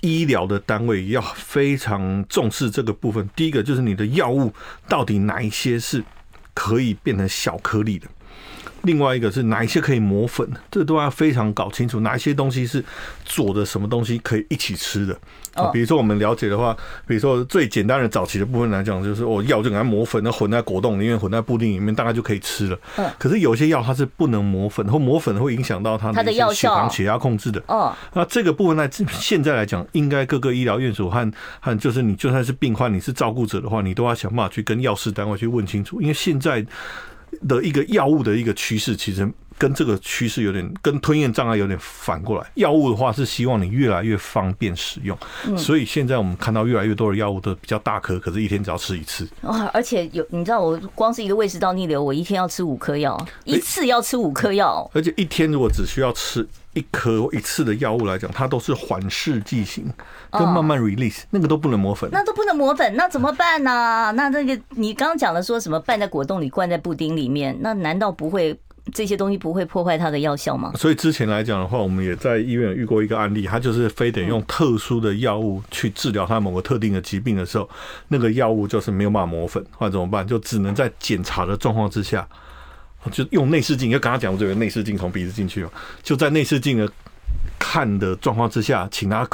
[0.00, 3.28] 医疗的单位要非常重视这个部分。
[3.36, 4.52] 第一个就是你的药物
[4.88, 6.02] 到底哪一些是
[6.54, 8.06] 可以变成小颗粒的。
[8.82, 12.00] 另外一个是哪一些可以磨粉，这都要非常搞清楚。
[12.00, 12.84] 哪一些东西是
[13.24, 15.18] 做的什么东西可以一起吃的？
[15.54, 22.78] 啊，比如说我们了解的话，比如说最简单的早期的部分来讲，就是哦，药就给它磨粉，那混在果冻里面，混在布丁里面，大概就可以吃了。
[22.96, 23.10] 嗯。
[23.18, 27.60] 可是有些药它是不能磨粉，或磨粉会影响到它的血糖、血压控制的。
[27.66, 27.92] 哦。
[28.12, 36.64] 那这个部分在现在来讲，应该各个医疗院所和和就是你就算是病患，你是照顾者的话，你都要想办法去跟药事单位去问清楚，因为现在。
[37.46, 42.46] 的一个药物的一个趋势，其实跟这个趋势有点跟吞咽障碍有点反过来。
[42.54, 45.18] 药物的话是希望你越来越方便使用，
[45.56, 49.28] 所以现在我们看到越来越多的药物都比较大颗，可是一天只要吃一次。
[49.42, 49.64] 哇！
[49.74, 54.88] 而且有你知道，我光是一个胃食道逆流，我一天要吃五颗药，一次要吃五颗药。
[54.94, 59.84] 而且一天如果只需要吃一颗一次的药物来讲，它都是缓释剂型，
[60.32, 64.10] 就慢慢 release，那个都不能磨粉，那都不能磨粉，那怎么办呢、啊？
[64.12, 68.56] 那那个你刚刚讲的说什么拌在果冻里，灌在布丁里面，那难道不会
[68.92, 70.72] 这些东西不会破坏它的药效吗？
[70.76, 77.68] 所以之前来讲的话，我们也在医院遇过一个案例，他就是非得用特殊的药物去治疗他某个特定的疾病的时候，
[78.08, 80.26] 那个药物就是没有办法磨粉，或者怎么办？
[80.26, 82.26] 就只能在检查的状况之下。
[83.12, 85.70] 就用内视镜，就刚刚讲，我这个内视镜从鼻子进去嘛，
[86.02, 86.90] 就在内视镜的
[87.58, 89.26] 看的状况之下，请他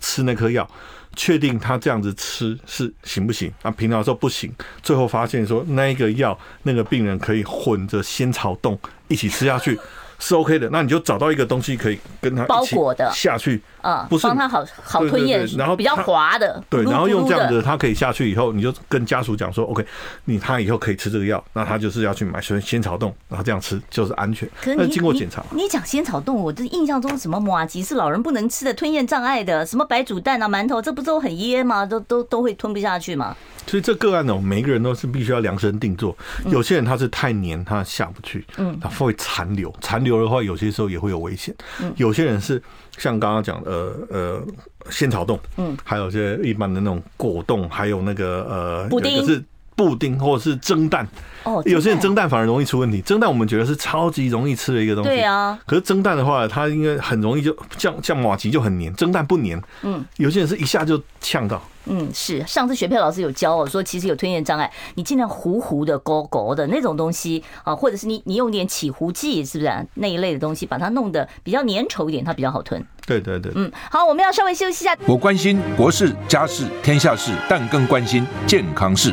[0.00, 0.68] 吃那颗药，
[1.14, 3.52] 确定他这样子吃是行不行？
[3.62, 9.78] 啊，平常说不行，最后发现说那一个药，那个病人可以混着仙草冻一起吃下去。
[10.24, 19.84] 是 OK 的，那你就找到一个东西可以跟它包裹的下去，啊，不是帮他好好吞咽，然后比较滑的，对，然后用这样子，它可以下去以后，你就跟家属讲说，OK，
[20.26, 24.48] 你他以后可以吃这个药，那他就是要去买仙仙草冻，然后这样吃就是安全。
[24.62, 31.84] 可是经过检查，你讲仙草冻，我这印象中什么马吉是老人不能吃的，吞咽障碍的，什么白煮蛋啊、馒头，这不都很噎吗？
[31.84, 33.34] 都都都会吞不下去吗？
[33.66, 36.16] 所以这个案呢，每一个人都是必须要量身定做。
[36.46, 41.54] 有些人他是太黏，他下不去，嗯，他会残留，残留的话，有些时候也会有危险。
[41.96, 42.60] 有些人是
[42.98, 44.42] 像刚刚讲的，呃呃，
[44.90, 49.42] 仙草冻，嗯，还有些一般的那种果冻，还有那个呃，布丁是
[49.82, 51.06] 布丁或者是蒸蛋。
[51.44, 53.00] 哦，有些人蒸蛋反而容易出问题。
[53.00, 55.58] 蒸蛋我们觉得是超级容易吃的一个东西，对啊。
[55.66, 59.60] 可是蒸蛋的话，它应该很容易就像像麻糬就很黏，蒸蛋不黏。
[59.82, 61.60] 嗯，有些人是一下就呛到。
[61.86, 72.80] 嗯，是上次学佩老师有教我说，其实有吞咽障碍，你尽量糊糊的、勾勾的那种东西啊，或者是你你用点起糊剂，是不是、啊、那一类的东西，把它弄得比较粘稠一点，它比较好吞。
[73.04, 74.96] 对对对，嗯，好，我们要稍微休息一下。
[75.06, 79.12] 我关心国事、家事、天下事，但更关心健康事。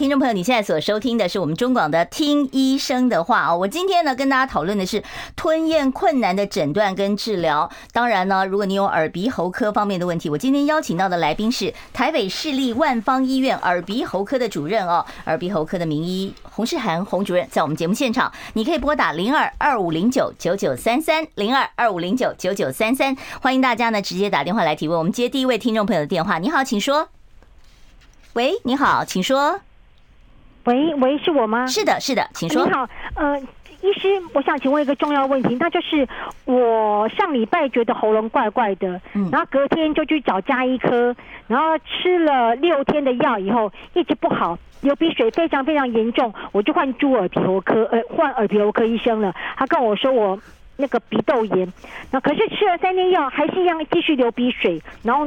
[0.00, 3.58] 听众朋友，你现在所收听的是我们中广的《听医生的话》哦。
[3.58, 5.04] 我今天呢跟大家讨论的是
[5.36, 7.70] 吞咽困难的诊断跟治疗。
[7.92, 24.98] 当然呢，如果你有耳鼻喉科方面的问题，我今天邀请到的来宾是台北市立万方医院耳鼻喉科的主任哦，耳鼻喉科的名医洪世涵洪主任，在我们节目现场，你可以拨打零二二五零九九九三三零二二五零九九九三三，欢迎大家呢直接打电话来提问。
[24.98, 27.10] 我们接第一位听众朋友的电话，你好，请说。
[28.32, 29.60] 喂，你好，请说。
[30.64, 31.66] 喂喂，是我吗？
[31.66, 32.66] 是的，是的，请说。
[32.66, 33.38] 你好，呃，
[33.80, 36.06] 医师，我想请问一个重要问题，那就是
[36.44, 49.34] 我上礼拜觉得喉咙怪怪的，嗯，然后隔天就去找家医科，然后吃了六天的药以后，一直不好，流鼻水非常非常严重，我就换猪耳鼻喉科，呃，换耳鼻喉科医生了。
[49.56, 50.38] 他跟我说我
[50.76, 51.72] 那个鼻窦炎，
[52.10, 55.26] 那可是吃了三天药，还是一样继续流鼻水，然后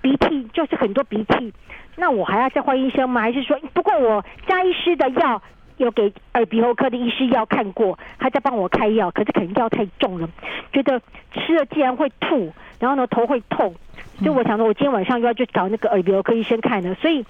[0.00, 1.52] 鼻涕就是很多鼻涕。
[1.96, 3.20] 那我还要再换医生吗？
[3.20, 5.42] 还是说，不过我家医师的药
[5.76, 10.28] 有给耳鼻喉科的医师药看过，他在帮我开药，可是可能药太重了，
[10.72, 11.00] 觉得
[11.34, 13.74] 吃了竟然会吐，然后呢头会痛，
[14.18, 17.24] 所以我想说，我今天晚上又要去找那个耳鼻喉科医生看了，所以，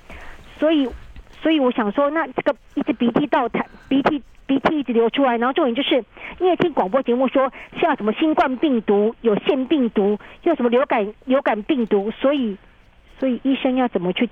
[0.59, 0.89] 所以，
[1.43, 6.05] 所以我想说，那这个一直鼻涕到痰，鼻涕鼻涕一直流出来，然后重点就是，
[6.39, 7.51] 因为听广播节目说
[7.81, 12.57] 像什么新冠病毒、有腺病毒，又什么流感流感病毒，所以，
[13.19, 14.29] 所以医生要怎么去？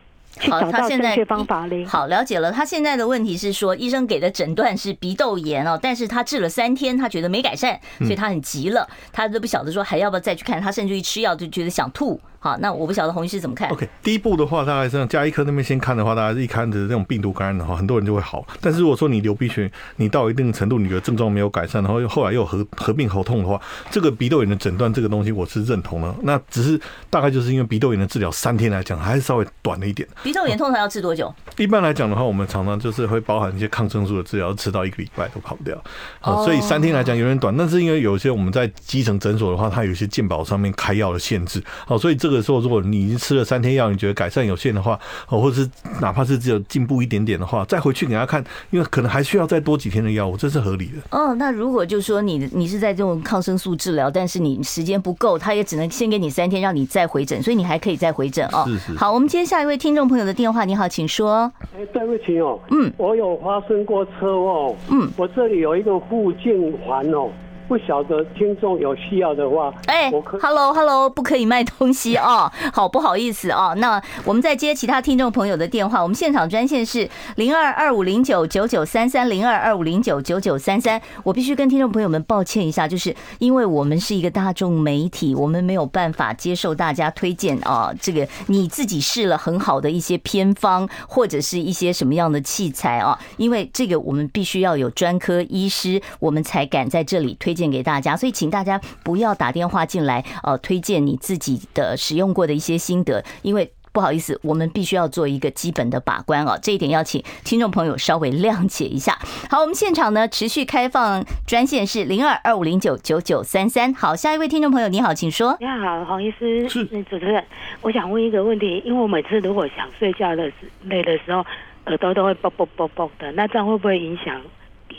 [0.50, 1.84] 好，他现在方法嘞。
[1.86, 2.52] 好，了解了。
[2.52, 12.20] 他现在的问题是说，医生给的诊断是鼻窦炎哦，但是他治了三天，他觉得没改善，所以他很急了，他都不晓得说还要不要再去看，他甚至于吃药就觉得想吐。
[12.40, 18.46] 好，那我不晓得洪医师怎么看？OK，第一步的话，大概是让家医科那边先看的话，大家一看的这种病毒感染的话，很多人就会好。
[18.60, 26.14] 但是如果说你流鼻血，你到一定程度，你的症状没有改善，然后又后来又合合并喉痛的话，这个鼻窦炎的诊断这个东西我是认同的。
[26.22, 30.08] 那只是大概就是因为鼻窦炎的治疗三天来讲还是稍微短了一点。
[30.22, 31.34] 鼻窦炎通常要治多久？
[31.56, 35.76] 一般来讲的话，我们常常就是会包含一些抗生素的治疗，吃到一个礼拜都跑不掉。
[36.20, 37.56] 好，所以三天来讲有点短。
[37.56, 41.60] 但是因为有些我们在基层诊所的话，它有一些健保上面开药的限制。
[41.84, 45.68] 好，所以这个时候如果你已经吃了三天药，你觉得改善有限的话，哦，或者是
[46.00, 51.18] 哪怕是只有进步一点点的话，再回去给他看，因为可能还需要再多几天的药物，这是合理的。
[51.18, 58.64] 哦，那如果就是说你你是在这种抗生素治疗，但是你时间不够，他也只能先给你三天，让你再回诊，所以你还可以再回诊哦。
[58.66, 58.96] 是是。
[58.96, 61.50] 好，我们接下一位听众朋友的电话，你好，请说。
[61.76, 67.30] 哎，对不起哦，嗯，我有发生过车祸，嗯，我这里有一个护颈环哦。
[67.68, 73.74] 不晓得听众有需要的话，哎，Hello Hello，不可以卖东西哦， 好不好意思哦。
[73.76, 80.98] 那我们再接其他听众朋友的电话，我们现场专线是零二二五零九九九三三零二二五零九九九三三。
[81.22, 97.57] 我必须跟听众朋友们抱歉一下，就是因为我们是一个大众媒体，我们没有办法接受大家推荐啊，这个你自己试了很好的一些偏方或者是一些什么样的器材啊，因为这个我们必须要有专科医师，我们才敢在这里推。
[97.58, 109.18] 荐给大家，所以请大家不要打电话进来，呃，推荐你自己的使用过的一些心得，因为不好意思，我们必须要做一个基本的把关哦，这一点要请听众朋友稍微谅解一下。
[109.50, 113.92] 好，我们现场呢持续开放专线是零二二五零九九九三三。
[113.94, 115.56] 好，下一位听众朋友你好，请说。
[115.58, 117.44] 你好，黄医师，是主持人，
[117.80, 121.44] 我想问一个问题，因为我每次如果想睡觉的时累的时候，
[121.86, 124.40] 耳朵都会啵啵啵啵的，那这样会不会影响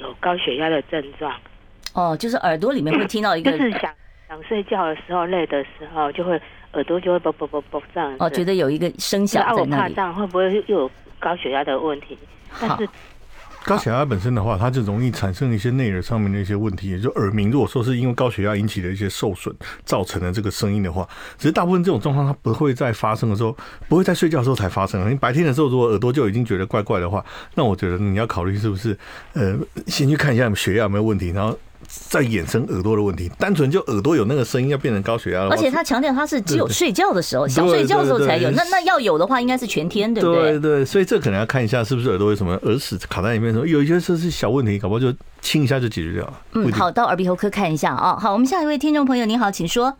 [0.01, 1.31] 有高血压的症状？
[1.99, 3.93] 哦，就是耳朵里面会听到一个，就是想
[4.29, 6.39] 想睡觉的时候，累的时候，就会
[6.73, 8.15] 耳朵就会啵啵啵啵这样。
[8.19, 9.71] 哦，觉得有一个声响在那里。
[9.71, 12.17] 我怕这样会不会又有高血压的问题？
[12.61, 12.87] 但是。
[13.65, 17.51] 高血压本身的话，它就容易产生一些内耳上面的一些问题，也就耳鸣。
[17.51, 21.07] 如果说是因为高血压引起的一些受损造成的这个声音的话，
[21.37, 23.55] 只是大部分这种状况它不会在发生的时候，
[23.89, 25.01] 不会在睡觉的时候才发生。
[25.01, 28.97] 因为白天的时候如果耳朵就已经觉得怪怪的话，那我觉得你要考虑是不是
[29.33, 29.57] 呃
[29.87, 31.55] 先去看一下血压有没有问题，然后。
[31.87, 38.51] 在衍生耳朵的问题，单纯就耳朵有那个声音要变成高血压了，而且他强调他是只有睡觉的时候，想睡觉的时候才有。
[38.51, 40.51] 那那要有的话，应该是全天，对不对？
[40.51, 46.33] 对对，所以这可能要看一下是不是耳朵有什么耳屎卡在里面，有一些是是小问题，搞不好就清一下就解决掉了。
[46.53, 48.17] 嗯，好，到耳鼻喉科看一下啊。
[48.19, 49.95] 好，我们下一位听众朋友，您好，请说。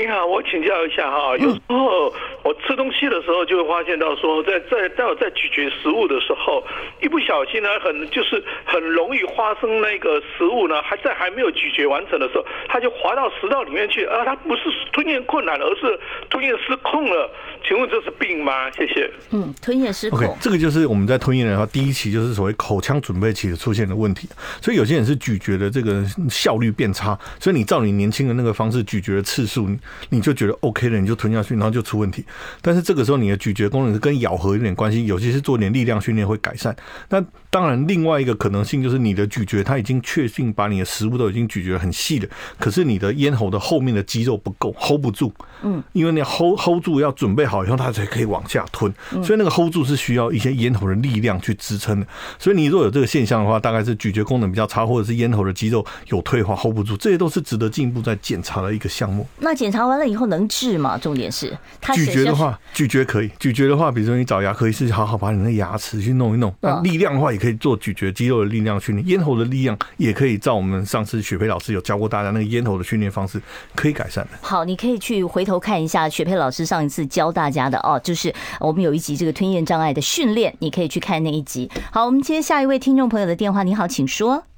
[0.00, 2.10] 你好，我请教一下哈，有时候
[2.42, 6.64] 我吃东西的时候就会发现到说，在在在我在咀嚼食物的时候，
[7.02, 17.30] 一不小心呢，很就是很容易发生那个食物呢，还在还没有咀嚼完成的时候，它就滑到食道里面去，啊，它不是吞咽困难，而是吞咽失控了。
[17.62, 18.70] 请问这是病吗？
[18.70, 19.10] 谢谢。
[19.32, 20.20] 嗯，吞咽失控。
[20.20, 24.26] OK，这个就是我们在吞咽的话，第一期就是所谓口腔准备期的出现的问题。
[24.62, 29.68] 所以有些人是咀嚼的这个效率变差，所以你照你年轻的那个方式咀嚼的次数。
[30.10, 32.24] 你就觉得 OK 了，你就吞下去，然后就出问题。
[32.60, 36.74] 但是这个时候你的咀嚼功能跟咬合有点关系，尤其是做点力量训练会改善。
[37.08, 48.92] 那当然，另外一个可能性就是你的咀嚼它已经确信把你的食物都已经咀嚼很细了，可是你的咽喉的后面的肌肉不够 hold 不住，嗯，因为你 hold hold 住要准备好以后它才可以往下吞，
[49.22, 52.06] 所以那个 hold 住是需要一些咽喉的力量去支撑的。
[52.38, 59.26] 所以你如果有这个现象的话，大概是咀嚼功能比较差，或者是咽喉的肌肉有退化 hold 不住，这些都是值得进一步再检查的一个项目。
[59.40, 60.98] 那检查完了以后能治吗？
[60.98, 73.40] 重点是他咀嚼的话，咀嚼可以，咀嚼的话，比如说你找牙科医师好好把你的牙齿去弄一弄，那力量的话也可以做咀嚼肌肉的力量训练，咽喉的力量也可以照我们上次雪佩老师有教过大家那个咽喉的训练方式，
[73.74, 74.30] 可以改善的。
[74.40, 81.70] 好，你可以去回头看一下雪佩老师上一次教大家的哦，就是我们有一集这个吞咽障碍的训练，你可以去看那一集。
[81.90, 83.62] 好，我们接下一位听众朋友的电话。
[83.62, 84.49] 你好，请说。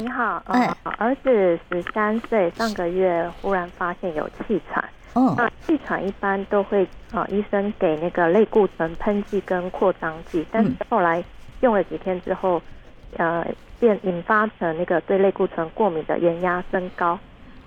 [0.00, 4.88] 你好，呃，儿子十三岁，上个月忽然发现有气喘。
[5.14, 11.24] 嗯，那气喘一般都会啊，医生给那个类固醇喷剂跟扩张剂，但是后来
[11.62, 12.62] 用了几天之后，
[13.16, 13.44] 呃，
[13.80, 17.18] 变引发成那个对类固醇过敏的眼压升高。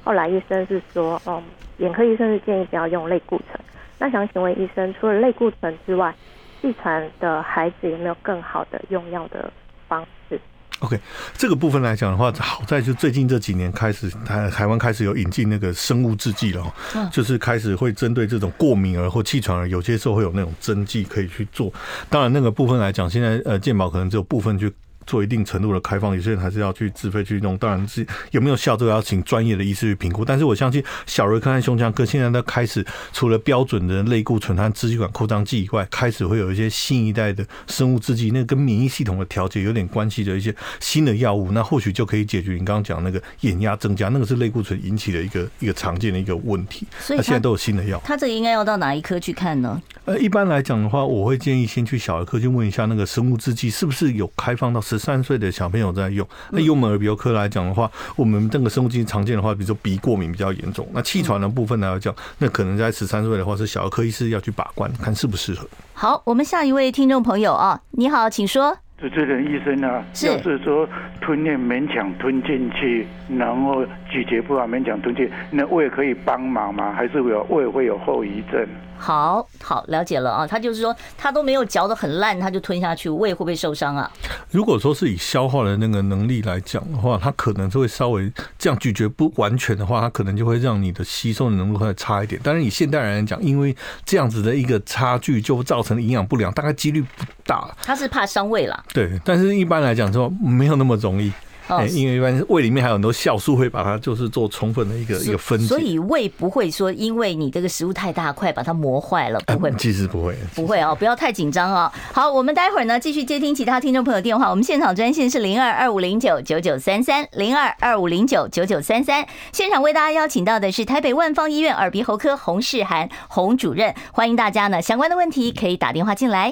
[0.02, 1.44] 后来医生是说，嗯，
[1.80, 3.60] 眼科医生是建议不要用类固醇。
[4.00, 6.16] 那想请问医生，除了类固醇之外，
[6.62, 9.52] 气喘的孩子有没有更好的用药的
[9.90, 10.40] 方式
[10.82, 11.00] ？OK，
[11.38, 16.74] 这个部分来讲的话，好在就最近这几年开始，台台湾开始有引进那个生物制剂了，
[17.12, 21.74] 就是开始会针对这种过敏儿或气喘儿，有些时候会有那种针剂可以去做。
[22.10, 24.72] 当然，那个部分来讲，现在呃健保可能只有部分去。
[25.06, 27.58] 做一定程度的开放，有些人还是要去自费去弄。
[27.58, 30.24] 当然是有没有效，这个要请专业的医师去评估。
[30.24, 46.88] 但是我相信小儿科和胸腔科现在都开始，除了标准的类固醇和支气管扩张剂以外，开始会有一些新一代的生物制剂，那个跟免疫系统的调节有点关系的一些新的药物，那或许就可以解决你刚刚讲那个眼压增加，那个是类固醇引起的一个一个常见的一个问题。
[47.00, 48.02] 所以他现在都有新的药。
[48.06, 49.82] 他这个应该要到哪一科去看呢？
[50.06, 56.28] 呃，一般来讲的话，我会建议先去小儿科去问一下那个生物制剂是不是有开放到十三岁的小朋友在用。
[56.50, 65.66] 那用我们耳鼻喉科来讲的话，我们这个生物制剂常见的话，比如说鼻过敏比较严重，那气喘的部分来讲，那可能在十三岁的话是小儿科医师要去把关，看适不适合。
[65.94, 68.78] 好，我们下一位听众朋友啊，你好，请说。
[69.00, 70.88] 主持人医生啊，是要是说
[71.22, 76.92] 吞咽勉强吞进去，然后咀嚼不好勉强吞进去，那胃可以帮忙吗？
[76.94, 78.68] 还是有胃会有后遗症？
[78.98, 84.12] 好好了解了啊，他就是说他都没有嚼得很烂，他就吞下去，胃会不会受伤啊？
[84.52, 92.40] 如果说是以消化的那个能力来讲的话，他可能就会稍微这样咀嚼不完全的话，他可能就会让你的吸收的能力会差一点。
[92.44, 97.68] 但是以现代人来讲，因为这样子的一个差距，就造成营养不良，大概几率不大。
[97.82, 98.84] 他是怕伤胃啦。
[98.94, 101.32] 对，但是一般来讲说没有那么容易。
[101.78, 111.92] 哎，因为一般胃里面还有很多酵素，会把它就是做充分的一个一个分解，所以胃不会说因为你这个食物太大块把它磨坏了，不会，其实不会，不会哦，不要太紧张哦。
[112.14, 126.52] 好，我们待会儿呢继续接听其他听众朋友电话，我们现场专线是零二二五零九九九三三零二二五零九九九三三，现场为大家邀请到的是台北万方医院耳鼻喉科洪世涵洪主任，欢迎大家呢相关的问题可以打电话进来。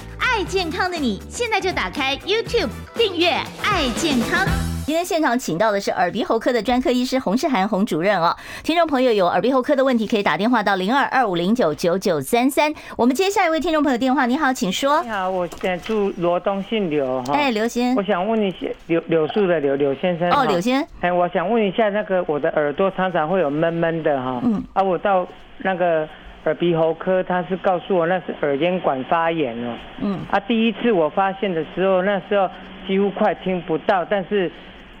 [0.21, 3.29] 爱健康的你，现在就打开 YouTube，订阅
[3.65, 4.47] “爱健康”。
[4.85, 8.35] 今天现场请到的是耳鼻喉科的专科医师洪世涵洪主任哦。
[8.63, 12.73] 听众朋友有耳鼻喉科的问题，可以打电话到零二二五零九九九三三。
[12.97, 15.01] 我们接下一位听众朋友电话，你好，请说。
[15.03, 17.33] 你好，我现在住罗东，姓刘哈。
[17.33, 20.29] 哎，刘先，我想问一下，柳柳树的柳柳先生。
[20.31, 20.85] 哦，柳先。
[20.99, 24.41] 哎，我想问一下，那个我的耳朵常常会有闷闷的哈。
[24.43, 24.61] 嗯。
[24.73, 25.25] 啊，我到
[25.59, 26.07] 那个
[26.45, 29.75] 耳鼻喉科，他是告诉我那是耳咽管发炎哦。
[30.01, 30.19] 嗯。
[30.31, 32.49] 啊，第一次我发现的时候，那时候
[32.87, 34.51] 几乎快听不到，但是。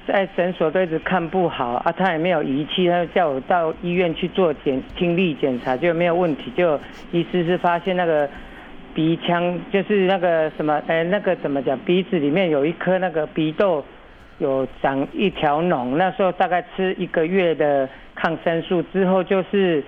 [0.07, 6.51] 在诊所都一直看不好啊，他也没有仪器，他就叫我到医院去做检听力检查，就没有问题。
[6.57, 6.77] 就
[7.11, 8.27] 医师是发现那个
[8.95, 11.77] 鼻腔就是那个什么，哎，那个怎么讲？
[11.85, 13.85] 鼻子里面有一颗那个鼻窦
[14.39, 15.95] 有长一条脓。
[15.95, 19.83] 那时候大概吃一个月的抗生素之后，就是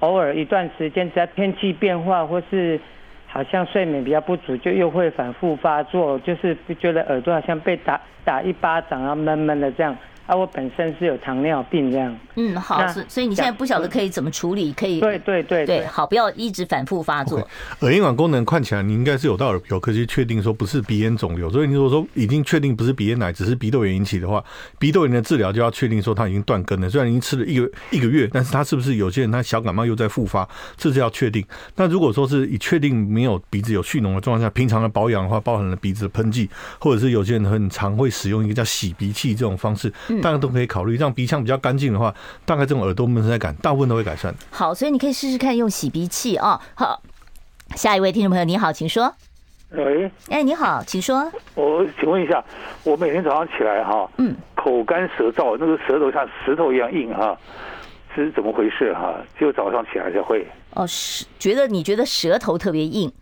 [0.00, 2.80] 偶尔一段时间，只要天气变化或是。
[3.28, 9.94] 好像睡眠比较不足，就又会反复发作，就是不觉得耳朵好像被打打一巴掌，啊闷闷的这样。
[10.26, 12.16] 啊，我本身是有糖尿病这样。
[12.34, 15.00] 嗯，好，所以你现在不晓得可以怎么处理，可以。
[15.00, 17.38] 对对对对，好，不要一直反复发作。
[17.80, 24.44] 耳咽管功能看起来你应该是有到耳鼻喉科去确定说不是鼻咽肿瘤，所以你如果说已经确定不是鼻咽癌，只是鼻窦炎引起的话，
[24.78, 26.90] 鼻窦炎的治疗就要确定说它已经断根了。
[26.90, 30.46] 虽然已经吃了一个一个月，但是它是不是有些人他小感冒又在复发，
[30.76, 31.44] 这是要确定。
[31.76, 36.50] 那如果说是以确定没有鼻子有蓄脓的状况下，平常的保养的话，包含了鼻子的喷剂，
[36.80, 40.96] 或者是有些人很常会使用一个叫洗鼻器这种方式，大家都可以考虑。
[40.96, 42.14] 让鼻腔比较干净的话，
[42.44, 44.34] 大概这种耳朵闷塞感大部分都会改善。
[44.50, 46.60] 好，所以你可以试试看用洗鼻器啊。
[46.74, 47.02] 好，
[47.74, 49.14] 下一位听众朋友你好，请说。
[49.70, 51.30] 喂，哎，你好，请说。
[51.54, 52.42] 我请问一下，
[52.84, 57.36] 我每天早上起来哈，嗯，口干舌燥，那个舌头像石头一样硬哈，
[58.14, 59.14] 是怎么回事哈？
[59.36, 60.46] 只有早上起来才会。
[60.70, 63.12] 哦，是觉得你觉得舌头特别硬，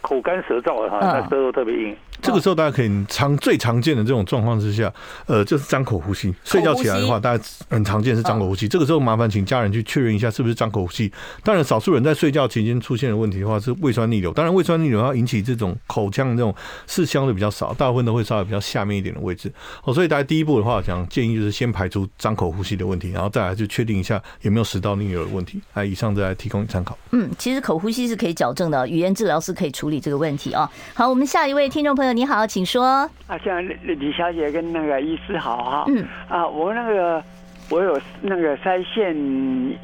[0.00, 1.96] 口干舌燥哈，那舌头特别硬。
[2.22, 4.90] 这个时候大家可以常最常见的这种状况之下，
[5.26, 6.32] 呃，就是张口呼吸。
[6.44, 8.68] 睡觉起来的话，大家很常见是张口呼吸。
[8.68, 11.12] 这个时候麻烦请家人去确认一下是不是张口呼吸。
[11.42, 14.32] 当然，少数人在睡觉期间出现的问题的话是胃酸逆流。
[14.32, 16.54] 当然，胃酸逆流要引起这种口腔的这种
[16.86, 19.52] 是相对比较少，大部分都会稍微比较下面一点的位置。
[19.82, 25.60] 哦，所以大家第一步的话，讲建议就是先排除张口呼吸的问题，然后再来就确定一下有没有食道逆流的问题。
[25.74, 26.96] 哎，以上再来提供参考。
[27.10, 30.70] 嗯，其实口呼吸是可以矫正的，语言治疗师可以处理这个问题啊。
[30.94, 33.08] 好，我们下一位听众朋友，你好，请说。
[33.26, 37.22] 啊，像李小姐跟那个医师好哈，嗯啊，我那个
[37.70, 39.16] 我有那个腮腺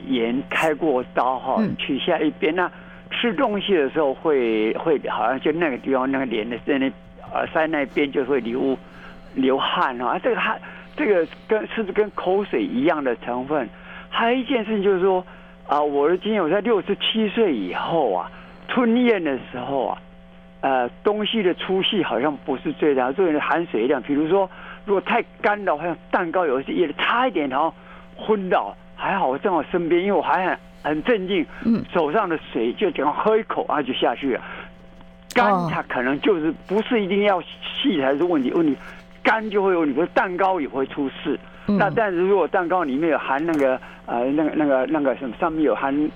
[0.07, 2.71] 炎开过刀哈，取下一边，那
[3.11, 6.91] 吃东西的时候会会好像就那个地方那个脸的在那
[7.33, 8.77] 耳塞那边就会流
[9.35, 10.61] 流汗啊，这个汗
[10.97, 13.69] 这个跟是不是跟口水一样的成分？
[14.11, 15.25] 还有一件事情就是说
[15.67, 18.31] 啊，我的经验，我在六十七岁以后啊，
[18.69, 19.99] 吞咽的时候啊。
[20.61, 24.03] 呃，东西的粗细好像不是最大，最含水量。
[24.03, 24.51] 比如说，
[24.85, 27.73] 如果太干的话，像蛋糕有一些也差一点，然后
[28.17, 28.75] 昏倒。
[28.97, 31.47] 还好我正好身边，因为我还很很镇静，
[31.95, 34.43] 手上的水就只要喝一口啊就下去了。
[35.33, 38.77] 干它可能就是不是一定要细才是问题，问题
[39.23, 41.39] 干就会有，你说蛋糕也会出事。
[41.67, 46.11] 那但是如果蛋糕里面有含那个呃那个那个那个什么，上面有含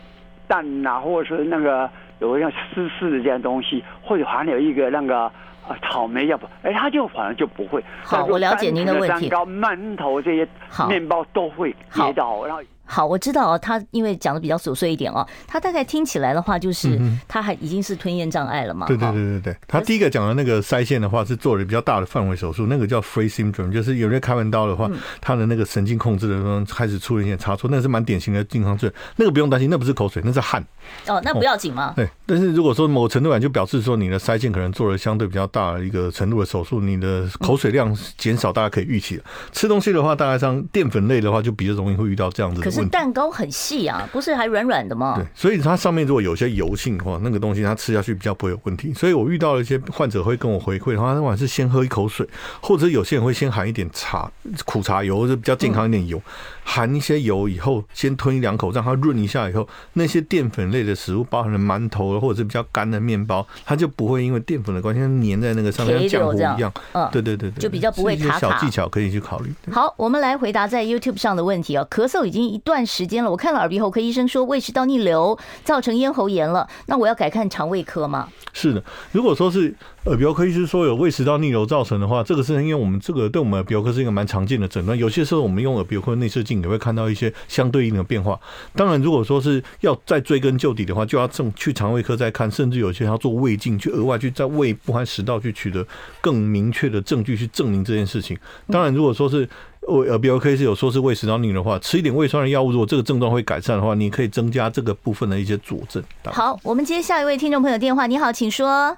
[0.48, 1.88] 蛋呐、啊，或者是那个。
[2.28, 5.22] 有像湿湿的这样东西，或者含有一个那个
[5.66, 7.82] 啊草莓要不，哎，它就反而就不会。
[8.02, 9.28] 好，我了解您的问题。
[9.28, 10.48] 蛋糕、馒头这些
[10.88, 12.62] 面包都会跌倒，然后。
[12.84, 13.58] 好，我知道哦。
[13.58, 18.86] 他因为讲的比较琐碎一点哦，他大概听起来的话，就是他还已经是吞咽障碍了嘛。
[18.86, 28.90] 对对对对对，他第一个讲的那个腮腺的话，是做了比较大的范围手术，那个叫 f r e e syndrome，就是有人开完刀的话，他的那个神经控制的时候开始出了一些差错，那个是蛮典型的健康症。
[29.16, 30.62] 那个不用担心，那不是口水，那是汗。
[31.06, 31.92] 哦，那不要紧吗？
[31.96, 39.24] 对，但是如果说某程度上就表示说你的腮腺可能做了相对比较大的一个程度的手术，你的口水量减少，大家可以预期了。
[39.52, 43.48] 吃东西的话，大概像淀粉类的话，就比较容易会遇到这样子是蛋糕很。
[43.52, 45.14] 细啊， 不是还软软的吗？
[45.14, 48.94] 对，所以它上面如果有些油性的话，那个东西它吃下去比较不会有问题。
[48.94, 52.26] 所以我遇到了一些患者会跟我回馈的话，他晚上是先喝一口水，
[52.62, 54.30] 或者有些人会先含一点茶，
[54.64, 56.16] 苦茶油，就比较健康一点油。
[56.16, 56.22] 嗯
[56.64, 66.72] 含一些油以后，先吞一两口，让它润一下以后，那些淀粉类的食物，包含了馒头或者是比较干的面包，它就不会因为淀粉的关系粘在那个上面，像浆糊一样。
[66.92, 68.38] 嗯，对对对对，就比较不会卡卡。
[68.38, 69.52] 小技巧可以去考虑。
[69.72, 71.84] 好，我们来回答在 YouTube 上的问题哦。
[71.90, 78.28] 咳嗽已经一段时间了，我看了耳鼻喉科医生说胃食道逆流造成咽喉炎了，那我要改看肠胃科吗？
[78.52, 78.82] 是的，
[79.12, 79.74] 如果说是。
[80.04, 84.98] 耳鼻喉科医生说有胃食道逆流造成的话，这个是因为我们这个对我们耳鼻喉科是一个蛮常见的诊断。
[84.98, 88.36] 有些时候我们用耳鼻喉科内视镜也会看到一些相对应的变化。
[88.74, 95.86] 当然，如果说是要再追根究底的话，就要正去肠胃科再看，甚至有些要做胃镜，去额外去在胃部和食道去取得
[96.20, 98.36] 更明确的证据去证明这件事情。
[98.72, 99.48] 当然，如果说是
[99.88, 106.02] 胃耳鼻喉科是有说是胃食道逆流的话，吃一点胃酸的药物，如果这个症状会改善的话，你可以增加这个部分的一些佐证。
[106.26, 108.06] 好，我们接下一位听众朋友电话。
[108.06, 108.96] 你好，请说。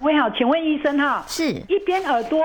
[0.00, 2.38] 喂，好，请问医生哈，是一边耳朵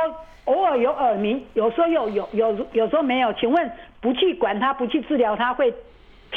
[0.45, 5.73] 偶尔有耳鸣，有时候有有有有时候没有，请问不去管它，不去治疗它会？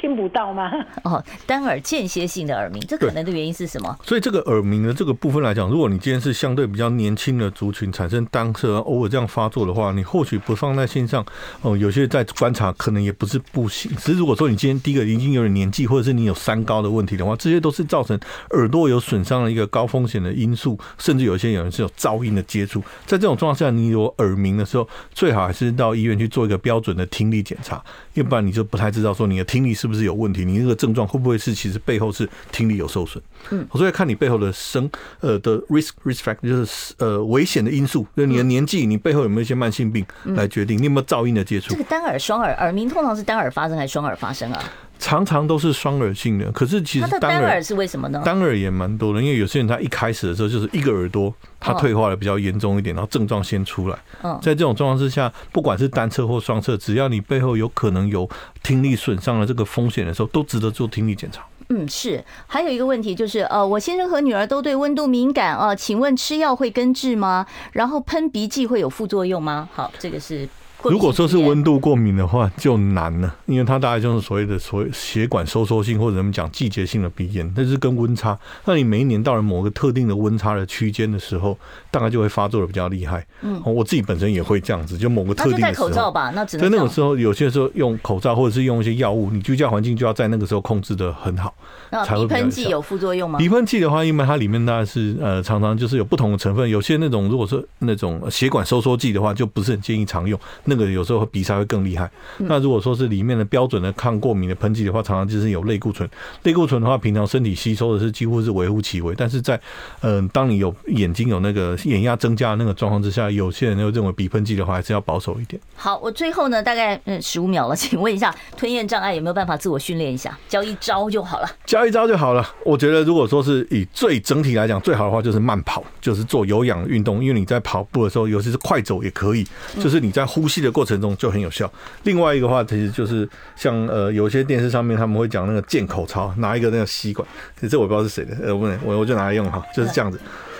[0.00, 0.70] 听不到吗？
[1.04, 3.96] 哦，单耳间歇性的耳鸣，这可能的原因是什么？
[4.02, 11.24] 所以这个耳鸣的这个部分来讲，如果你今天是相对比较年轻的族群产生单侧偶尔这样发作的话，你或许不放在心上。
[11.60, 13.90] 哦，有些在观察可能也不是不行。
[13.96, 18.18] 只是如果说你今天第一个已经有点年纪，或者是你有三高的问题的话，这些都是造成
[18.50, 20.78] 耳朵有损伤的一个高风险的因素。
[20.98, 27.82] 甚至有些有人是有噪音的接触，在这种状况下，你有耳鸣的时候，最好还是到医院去做一个标准的听力检查，
[28.12, 30.02] 要不然你就不太知道说你的听力是不是。
[30.02, 30.44] 有问题？
[30.44, 33.22] 你那个症状会不会是其实背后是听力有受损？
[33.50, 34.90] 嗯，所以看你背后的生
[35.20, 40.76] 呃的 risk risk factor 就是呃危险的因素，就是你的年纪，你背后有没有一些慢性病来决定？
[40.76, 41.70] 你有没有噪音的接触？
[41.70, 44.64] 这个单耳、双耳耳鸣通常是单耳发生还是双耳发生啊？
[45.02, 48.22] 常常都是双耳性的，可是其实单耳，是为什么呢？
[48.24, 53.98] 单耳也蛮多的，因为有些人他一开始的时候就是一个耳朵，他退化的比较严重一点，然后症状先出来。
[54.22, 58.30] 嗯，在这种状况之下，不管是单侧或双侧，只要你背后有可能有
[58.62, 61.44] 听力损伤的这个风险的时候，都值得做听力检查。
[61.68, 62.22] 嗯，是。
[62.46, 67.44] 还有一个问题就是，呃，我先生和女儿都对温度敏感啊，请问吃药会根治吗？
[67.72, 69.68] 然后喷鼻剂会有副作用吗？
[69.74, 70.48] 好，这个是。
[70.84, 78.38] 如果说是温度过敏的话，就难了，因为它大概就是所谓的所谓血管收缩性或者我们讲季节性的鼻炎，那是跟温差。
[78.64, 81.56] 那你每一年到了某个特定的温差的区间的时候，
[81.90, 83.24] 大概就会发作的比较厉害。
[83.42, 85.88] 嗯，我自己本身也会这样子，就某个特定的时候。
[85.88, 86.70] 戴口罩吧，那只能。
[86.70, 91.54] 在那个时候，有些时候用口罩或者是用一些药物，你居家环境就要在那个时候控制的很好。
[91.90, 93.38] 那鼻喷剂有副作用吗？
[93.38, 100.38] 鼻喷剂的话，因为它里面大概是呃常常就是有不同的成分，有些那种如果说那种血管收缩剂的话，就不是很建议常用。
[100.72, 101.52] 那个有时候会鼻塞。
[101.52, 102.10] 会更厉害。
[102.38, 106.08] 那如果说是里面的标准的抗过敏的喷剂的话，常常就是有类固醇。
[106.44, 109.14] 类固醇的话，平常身体吸收的是几乎是微乎其微。
[109.14, 109.60] 但是在
[110.00, 115.60] 嗯，当你有眼睛有那个眼压增加的那个状况之下，有些人又认为鼻喷剂的话还是要保守一点。
[115.76, 120.38] 好，我最后呢，大概嗯十五秒了， 请问一下，吞咽障碍有没有办法自我训练一下？
[120.48, 121.50] 教一招就好了。
[121.66, 122.48] 教一招就好了。
[122.64, 127.22] 我觉得如果说是以最整体来讲，最好的话就是慢跑，就是做有氧运动。
[127.22, 129.46] 因为你在跑步的时候，尤其是快走也可以，
[129.78, 131.70] 就是你在呼吸的过程中就很有效。
[132.04, 137.26] 另外一个话，其实就是像呃，有些电视上面他们会讲那个健口操，拿一个那个吸管，
[137.68, 140.18] 这我不知道是谁的，呃，不能，我我就拿来用哈，就是这样子，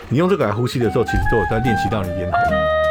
[0.09, 2.82] 你用这个来呼吸的时候，其实都有在练习到你咽喉。